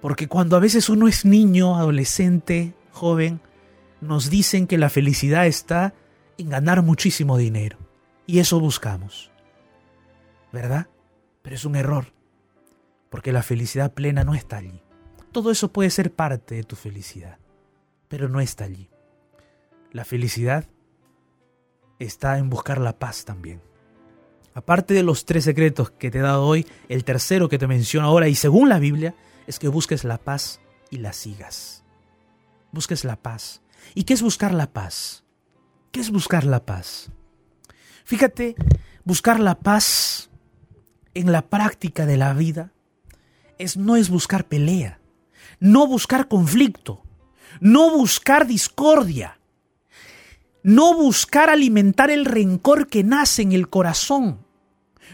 Porque 0.00 0.28
cuando 0.28 0.56
a 0.56 0.60
veces 0.60 0.88
uno 0.88 1.08
es 1.08 1.24
niño, 1.24 1.76
adolescente, 1.76 2.74
joven, 2.92 3.40
nos 4.00 4.30
dicen 4.30 4.66
que 4.66 4.78
la 4.78 4.90
felicidad 4.90 5.46
está 5.46 5.94
en 6.38 6.50
ganar 6.50 6.82
muchísimo 6.82 7.36
dinero. 7.36 7.78
Y 8.26 8.38
eso 8.38 8.60
buscamos. 8.60 9.30
¿Verdad? 10.52 10.88
Pero 11.42 11.56
es 11.56 11.64
un 11.64 11.76
error. 11.76 12.12
Porque 13.10 13.32
la 13.32 13.42
felicidad 13.42 13.92
plena 13.94 14.24
no 14.24 14.34
está 14.34 14.58
allí. 14.58 14.82
Todo 15.32 15.50
eso 15.50 15.72
puede 15.72 15.90
ser 15.90 16.12
parte 16.12 16.54
de 16.54 16.64
tu 16.64 16.74
felicidad, 16.74 17.38
pero 18.08 18.28
no 18.28 18.40
está 18.40 18.64
allí. 18.64 18.88
La 19.92 20.04
felicidad 20.04 20.66
está 21.98 22.38
en 22.38 22.50
buscar 22.50 22.80
la 22.80 22.98
paz 22.98 23.24
también. 23.24 23.60
Aparte 24.54 24.94
de 24.94 25.02
los 25.02 25.24
tres 25.24 25.44
secretos 25.44 25.90
que 25.90 26.10
te 26.10 26.18
he 26.18 26.22
dado 26.22 26.44
hoy, 26.44 26.66
el 26.88 27.04
tercero 27.04 27.48
que 27.48 27.58
te 27.58 27.66
menciono 27.66 28.08
ahora 28.08 28.28
y 28.28 28.34
según 28.34 28.68
la 28.68 28.78
Biblia 28.78 29.14
es 29.46 29.58
que 29.58 29.68
busques 29.68 30.04
la 30.04 30.18
paz 30.18 30.60
y 30.90 30.98
la 30.98 31.12
sigas. 31.12 31.84
Busques 32.72 33.04
la 33.04 33.16
paz. 33.16 33.62
¿Y 33.94 34.04
qué 34.04 34.14
es 34.14 34.22
buscar 34.22 34.52
la 34.52 34.72
paz? 34.72 35.24
¿Qué 35.92 36.00
es 36.00 36.10
buscar 36.10 36.44
la 36.44 36.64
paz? 36.64 37.10
Fíjate, 38.04 38.56
buscar 39.04 39.38
la 39.38 39.58
paz 39.60 40.30
en 41.14 41.32
la 41.32 41.42
práctica 41.42 42.06
de 42.06 42.16
la 42.16 42.32
vida 42.32 42.72
es 43.58 43.76
no 43.76 43.96
es 43.96 44.10
buscar 44.10 44.46
pelea, 44.46 45.00
no 45.60 45.86
buscar 45.86 46.28
conflicto, 46.28 47.02
no 47.60 47.90
buscar 47.96 48.46
discordia, 48.46 49.37
no 50.68 50.92
buscar 50.92 51.48
alimentar 51.48 52.10
el 52.10 52.26
rencor 52.26 52.88
que 52.88 53.02
nace 53.02 53.40
en 53.40 53.52
el 53.52 53.70
corazón, 53.70 54.44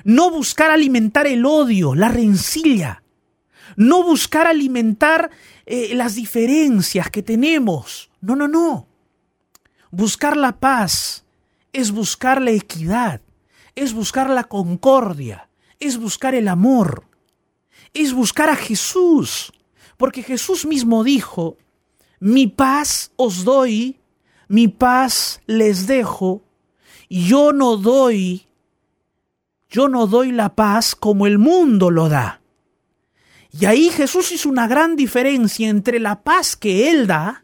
no 0.02 0.28
buscar 0.28 0.72
alimentar 0.72 1.28
el 1.28 1.46
odio, 1.46 1.94
la 1.94 2.08
rencilla, 2.08 3.04
no 3.76 4.02
buscar 4.02 4.48
alimentar 4.48 5.30
eh, 5.64 5.94
las 5.94 6.16
diferencias 6.16 7.08
que 7.08 7.22
tenemos. 7.22 8.10
No, 8.20 8.34
no, 8.34 8.48
no. 8.48 8.88
Buscar 9.92 10.36
la 10.36 10.58
paz 10.58 11.24
es 11.72 11.92
buscar 11.92 12.42
la 12.42 12.50
equidad, 12.50 13.20
es 13.76 13.92
buscar 13.92 14.30
la 14.30 14.42
concordia, 14.42 15.48
es 15.78 15.98
buscar 15.98 16.34
el 16.34 16.48
amor, 16.48 17.04
es 17.92 18.12
buscar 18.12 18.50
a 18.50 18.57
Jesús. 18.57 19.52
Porque 19.98 20.24
Jesús 20.24 20.66
mismo 20.66 21.05
dijo, 21.05 21.59
mi 22.18 22.48
paz 22.48 23.12
os 23.14 23.44
doy, 23.44 24.00
mi 24.55 24.68
paz 24.68 25.40
les 25.46 25.88
dejo, 25.88 26.44
y 27.09 27.26
yo 27.26 27.52
no 27.52 27.76
doy, 27.76 28.46
yo 29.68 29.88
no 29.88 30.07
doy 30.07 30.30
la 30.30 30.55
paz 30.55 30.94
como 30.94 31.26
el 31.26 31.38
mundo 31.38 31.90
lo 31.90 32.09
da. 32.09 32.40
Y 33.50 33.64
ahí 33.66 33.90
Jesús 33.90 34.30
hizo 34.30 34.48
una 34.48 34.68
gran 34.68 34.94
diferencia 34.94 35.68
entre 35.68 35.98
la 35.98 36.22
paz 36.22 36.55
que 36.55 36.88
Él 36.92 37.09
da 37.09 37.42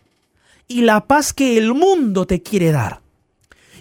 y 0.69 0.83
la 0.83 1.09
paz 1.09 1.33
que 1.33 1.59
el 1.59 1.75
mundo 1.75 2.29
te 2.29 2.45
quiere 2.45 2.71
dar. 2.71 3.01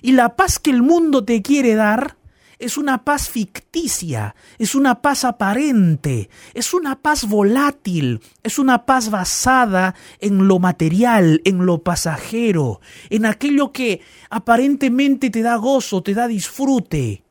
Y 0.02 0.14
la 0.14 0.36
paz 0.36 0.58
que 0.58 0.72
el 0.72 0.82
mundo 0.82 1.24
te 1.24 1.44
quiere 1.44 1.76
dar 1.76 2.18
es 2.60 2.78
una 2.78 3.06
paz 3.06 3.30
ficticia, 3.30 4.36
es 4.58 4.76
una 4.76 5.02
paz 5.02 5.24
aparente, 5.24 6.30
es 6.54 6.74
una 6.74 7.02
paz 7.02 7.26
volátil, 7.26 8.22
es 8.44 8.60
una 8.60 8.86
paz 8.86 9.10
basada 9.10 9.96
en 10.20 10.46
lo 10.48 10.60
material, 10.60 11.42
en 11.46 11.66
lo 11.66 11.82
pasajero, 11.84 12.82
en 13.10 13.26
aquello 13.26 13.72
que 13.72 14.02
aparentemente 14.30 15.30
te 15.30 15.42
da 15.42 15.56
gozo, 15.56 16.04
te 16.04 16.14
da 16.14 16.28
disfrute, 16.28 17.24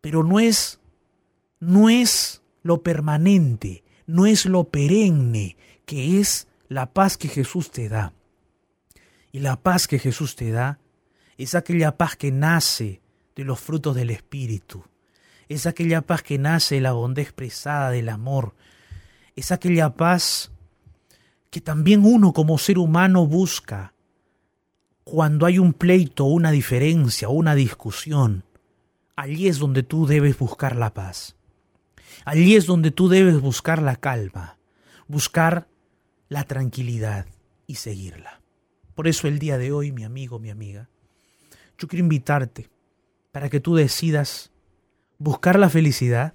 pero 0.00 0.24
no 0.24 0.40
es 0.40 0.80
no 1.60 1.90
es 1.90 2.42
lo 2.62 2.82
permanente, 2.82 3.84
no 4.06 4.24
es 4.24 4.46
lo 4.46 4.64
perenne, 4.64 5.56
que 5.84 6.18
es 6.18 6.48
la 6.68 6.92
paz 6.92 7.18
que 7.18 7.28
Jesús 7.28 7.70
te 7.70 7.90
da. 7.90 8.14
Y 9.30 9.40
la 9.40 9.60
paz 9.60 9.86
que 9.86 9.98
Jesús 9.98 10.34
te 10.34 10.50
da 10.50 10.80
es 11.36 11.54
aquella 11.54 11.96
paz 11.96 12.16
que 12.16 12.32
nace 12.32 13.01
de 13.36 13.44
los 13.44 13.60
frutos 13.60 13.94
del 13.94 14.10
Espíritu. 14.10 14.84
Es 15.48 15.66
aquella 15.66 16.02
paz 16.02 16.22
que 16.22 16.38
nace 16.38 16.76
de 16.76 16.80
la 16.80 16.92
bondad 16.92 17.22
expresada 17.22 17.90
del 17.90 18.08
amor. 18.08 18.54
Es 19.36 19.52
aquella 19.52 19.90
paz 19.94 20.50
que 21.50 21.60
también 21.60 22.04
uno 22.04 22.32
como 22.32 22.58
ser 22.58 22.78
humano 22.78 23.26
busca 23.26 23.92
cuando 25.04 25.46
hay 25.46 25.58
un 25.58 25.72
pleito, 25.72 26.24
una 26.24 26.50
diferencia 26.50 27.28
una 27.28 27.54
discusión. 27.54 28.44
Allí 29.16 29.46
es 29.48 29.58
donde 29.58 29.82
tú 29.82 30.06
debes 30.06 30.38
buscar 30.38 30.76
la 30.76 30.94
paz. 30.94 31.36
Allí 32.24 32.56
es 32.56 32.66
donde 32.66 32.90
tú 32.90 33.08
debes 33.08 33.40
buscar 33.40 33.82
la 33.82 33.96
calma, 33.96 34.58
buscar 35.08 35.68
la 36.28 36.44
tranquilidad 36.44 37.26
y 37.66 37.74
seguirla. 37.74 38.40
Por 38.94 39.08
eso 39.08 39.28
el 39.28 39.38
día 39.38 39.58
de 39.58 39.72
hoy, 39.72 39.92
mi 39.92 40.04
amigo, 40.04 40.38
mi 40.38 40.50
amiga, 40.50 40.88
yo 41.78 41.88
quiero 41.88 42.04
invitarte 42.04 42.70
para 43.32 43.48
que 43.48 43.60
tú 43.60 43.74
decidas 43.74 44.52
buscar 45.18 45.58
la 45.58 45.70
felicidad, 45.70 46.34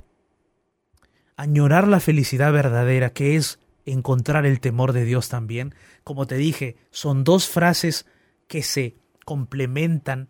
añorar 1.35 1.87
la 1.87 1.99
felicidad 1.99 2.51
verdadera, 2.51 3.11
que 3.11 3.35
es 3.35 3.59
encontrar 3.85 4.45
el 4.45 4.59
temor 4.59 4.91
de 4.91 5.05
Dios 5.05 5.29
también. 5.29 5.73
Como 6.03 6.27
te 6.27 6.35
dije, 6.35 6.75
son 6.89 7.23
dos 7.23 7.47
frases 7.47 8.05
que 8.47 8.63
se 8.63 8.97
complementan. 9.23 10.29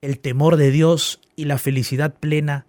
El 0.00 0.18
temor 0.20 0.56
de 0.56 0.70
Dios 0.70 1.20
y 1.36 1.44
la 1.44 1.58
felicidad 1.58 2.14
plena 2.18 2.66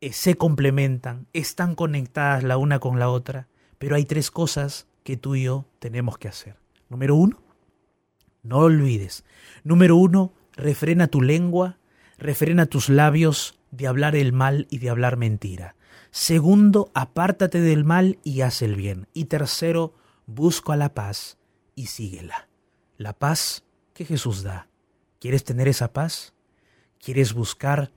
eh, 0.00 0.12
se 0.12 0.36
complementan, 0.36 1.26
están 1.32 1.74
conectadas 1.74 2.42
la 2.42 2.58
una 2.58 2.80
con 2.80 2.98
la 2.98 3.08
otra, 3.08 3.48
pero 3.78 3.96
hay 3.96 4.04
tres 4.04 4.30
cosas 4.30 4.88
que 5.04 5.16
tú 5.16 5.36
y 5.36 5.44
yo 5.44 5.66
tenemos 5.78 6.18
que 6.18 6.28
hacer. 6.28 6.56
Número 6.88 7.14
uno, 7.14 7.40
no 8.42 8.58
olvides. 8.58 9.24
Número 9.62 9.96
uno, 9.96 10.32
refrena 10.56 11.06
tu 11.06 11.22
lengua 11.22 11.78
refrena 12.18 12.66
tus 12.66 12.88
labios 12.88 13.58
de 13.70 13.86
hablar 13.86 14.16
el 14.16 14.32
mal 14.32 14.66
y 14.70 14.78
de 14.78 14.90
hablar 14.90 15.16
mentira. 15.16 15.76
Segundo, 16.10 16.90
apártate 16.94 17.60
del 17.60 17.84
mal 17.84 18.18
y 18.24 18.40
haz 18.40 18.62
el 18.62 18.74
bien. 18.74 19.06
Y 19.12 19.26
tercero, 19.26 19.94
busca 20.26 20.76
la 20.76 20.94
paz 20.94 21.38
y 21.74 21.86
síguela. 21.86 22.48
La 22.96 23.12
paz 23.12 23.64
que 23.92 24.04
Jesús 24.04 24.42
da. 24.42 24.68
¿Quieres 25.20 25.44
tener 25.44 25.68
esa 25.68 25.92
paz? 25.92 26.34
¿Quieres 26.98 27.34
buscar 27.34 27.92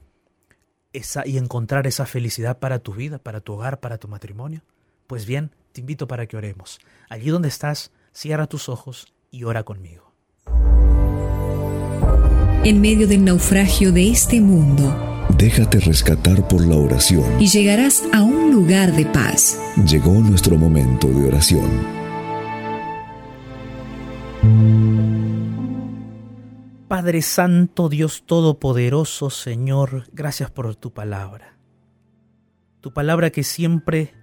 esa 0.92 1.26
y 1.26 1.38
encontrar 1.38 1.88
esa 1.88 2.06
felicidad 2.06 2.60
para 2.60 2.80
tu 2.80 2.94
vida, 2.94 3.20
para 3.20 3.42
tu 3.42 3.54
hogar, 3.54 3.80
para 3.80 3.98
tu 3.98 4.08
matrimonio? 4.08 4.64
Pues 5.08 5.26
bien, 5.26 5.52
te 5.72 5.82
invito 5.82 6.08
para 6.08 6.28
que 6.28 6.38
oremos. 6.38 6.80
Allí 7.10 7.30
donde 7.30 7.48
estás, 7.48 7.92
cierra 8.12 8.48
tus 8.48 8.70
ojos 8.70 9.14
y 9.32 9.44
ora 9.44 9.64
conmigo. 9.64 10.09
En 12.64 12.82
medio 12.82 13.08
del 13.08 13.24
naufragio 13.24 13.92
de 13.92 14.10
este 14.10 14.42
mundo. 14.42 15.28
Déjate 15.38 15.80
rescatar 15.80 16.48
por 16.48 16.66
la 16.66 16.76
oración. 16.76 17.24
Y 17.40 17.48
llegarás 17.48 18.04
a 18.12 18.22
un 18.22 18.52
lugar 18.52 18.92
de 18.94 19.06
paz. 19.06 19.58
Llegó 19.88 20.12
nuestro 20.12 20.58
momento 20.58 21.08
de 21.08 21.28
oración. 21.28 22.00
Padre 26.90 27.22
Santo, 27.22 27.88
Dios 27.88 28.24
Todopoderoso, 28.26 29.30
Señor, 29.30 30.10
gracias 30.12 30.52
por 30.52 30.76
tu 30.76 30.92
palabra. 30.92 31.58
Tu 32.82 32.92
palabra 32.92 33.30
que 33.30 33.44
siempre 33.44 34.14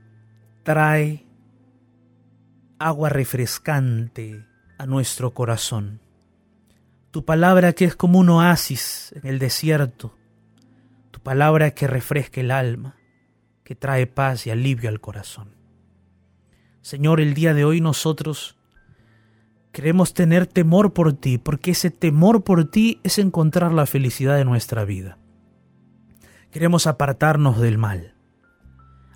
trae 0.62 1.24
agua 2.78 3.08
refrescante 3.08 4.44
a 4.78 4.84
nuestro 4.84 5.32
corazón. 5.32 6.00
Tu 7.16 7.24
palabra 7.24 7.72
que 7.72 7.86
es 7.86 7.96
como 7.96 8.18
un 8.18 8.28
oasis 8.28 9.14
en 9.16 9.26
el 9.26 9.38
desierto. 9.38 10.14
Tu 11.10 11.18
palabra 11.20 11.70
que 11.70 11.86
refresca 11.86 12.42
el 12.42 12.50
alma, 12.50 12.96
que 13.64 13.74
trae 13.74 14.06
paz 14.06 14.46
y 14.46 14.50
alivio 14.50 14.90
al 14.90 15.00
corazón. 15.00 15.54
Señor, 16.82 17.22
el 17.22 17.32
día 17.32 17.54
de 17.54 17.64
hoy 17.64 17.80
nosotros 17.80 18.58
queremos 19.72 20.12
tener 20.12 20.46
temor 20.46 20.92
por 20.92 21.14
ti, 21.14 21.38
porque 21.38 21.70
ese 21.70 21.90
temor 21.90 22.44
por 22.44 22.70
ti 22.70 23.00
es 23.02 23.18
encontrar 23.18 23.72
la 23.72 23.86
felicidad 23.86 24.36
de 24.36 24.44
nuestra 24.44 24.84
vida. 24.84 25.16
Queremos 26.50 26.86
apartarnos 26.86 27.58
del 27.58 27.78
mal, 27.78 28.14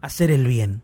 hacer 0.01 0.31
el 0.31 0.47
bien, 0.47 0.81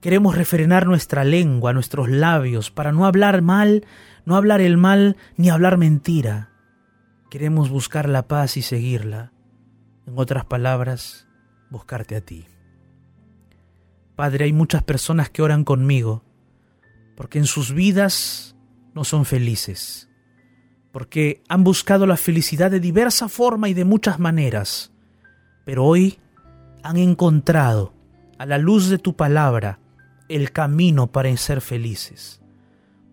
Queremos 0.00 0.36
refrenar 0.36 0.86
nuestra 0.86 1.24
lengua, 1.24 1.72
nuestros 1.72 2.08
labios, 2.08 2.70
para 2.70 2.92
no 2.92 3.06
hablar 3.06 3.42
mal, 3.42 3.86
no 4.24 4.36
hablar 4.36 4.60
el 4.60 4.76
mal 4.76 5.16
ni 5.36 5.50
hablar 5.50 5.78
mentira. 5.78 6.50
Queremos 7.30 7.70
buscar 7.70 8.08
la 8.08 8.28
paz 8.28 8.56
y 8.56 8.62
seguirla. 8.62 9.32
En 10.06 10.18
otras 10.18 10.44
palabras, 10.44 11.26
buscarte 11.70 12.16
a 12.16 12.20
ti. 12.20 12.46
Padre, 14.14 14.44
hay 14.44 14.52
muchas 14.52 14.82
personas 14.82 15.28
que 15.30 15.42
oran 15.42 15.64
conmigo 15.64 16.22
porque 17.16 17.38
en 17.38 17.46
sus 17.46 17.72
vidas 17.72 18.54
no 18.94 19.04
son 19.04 19.24
felices, 19.24 20.08
porque 20.92 21.42
han 21.48 21.64
buscado 21.64 22.06
la 22.06 22.16
felicidad 22.16 22.70
de 22.70 22.78
diversa 22.78 23.28
forma 23.28 23.68
y 23.68 23.74
de 23.74 23.84
muchas 23.84 24.18
maneras, 24.18 24.92
pero 25.64 25.84
hoy 25.84 26.18
han 26.82 26.98
encontrado, 26.98 27.94
a 28.38 28.44
la 28.46 28.58
luz 28.58 28.90
de 28.90 28.98
tu 28.98 29.16
palabra, 29.16 29.78
el 30.28 30.52
camino 30.52 31.08
para 31.08 31.34
ser 31.36 31.60
felices. 31.60 32.40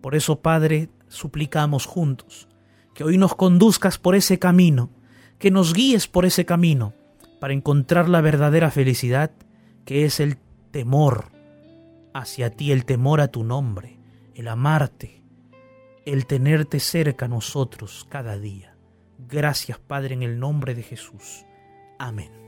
Por 0.00 0.14
eso, 0.14 0.40
Padre, 0.40 0.90
suplicamos 1.08 1.86
juntos 1.86 2.48
que 2.94 3.04
hoy 3.04 3.18
nos 3.18 3.34
conduzcas 3.34 3.98
por 3.98 4.14
ese 4.14 4.38
camino, 4.38 4.90
que 5.38 5.50
nos 5.50 5.74
guíes 5.74 6.06
por 6.06 6.24
ese 6.24 6.44
camino, 6.44 6.94
para 7.40 7.52
encontrar 7.52 8.08
la 8.08 8.20
verdadera 8.20 8.70
felicidad, 8.70 9.32
que 9.84 10.04
es 10.04 10.20
el 10.20 10.38
temor 10.70 11.32
hacia 12.14 12.50
ti, 12.50 12.72
el 12.72 12.84
temor 12.84 13.20
a 13.20 13.28
tu 13.28 13.44
nombre, 13.44 13.98
el 14.34 14.48
amarte, 14.48 15.22
el 16.06 16.26
tenerte 16.26 16.80
cerca 16.80 17.26
a 17.26 17.28
nosotros 17.28 18.06
cada 18.08 18.38
día. 18.38 18.76
Gracias, 19.18 19.78
Padre, 19.78 20.14
en 20.14 20.22
el 20.22 20.38
nombre 20.38 20.74
de 20.74 20.82
Jesús. 20.82 21.44
Amén. 21.98 22.43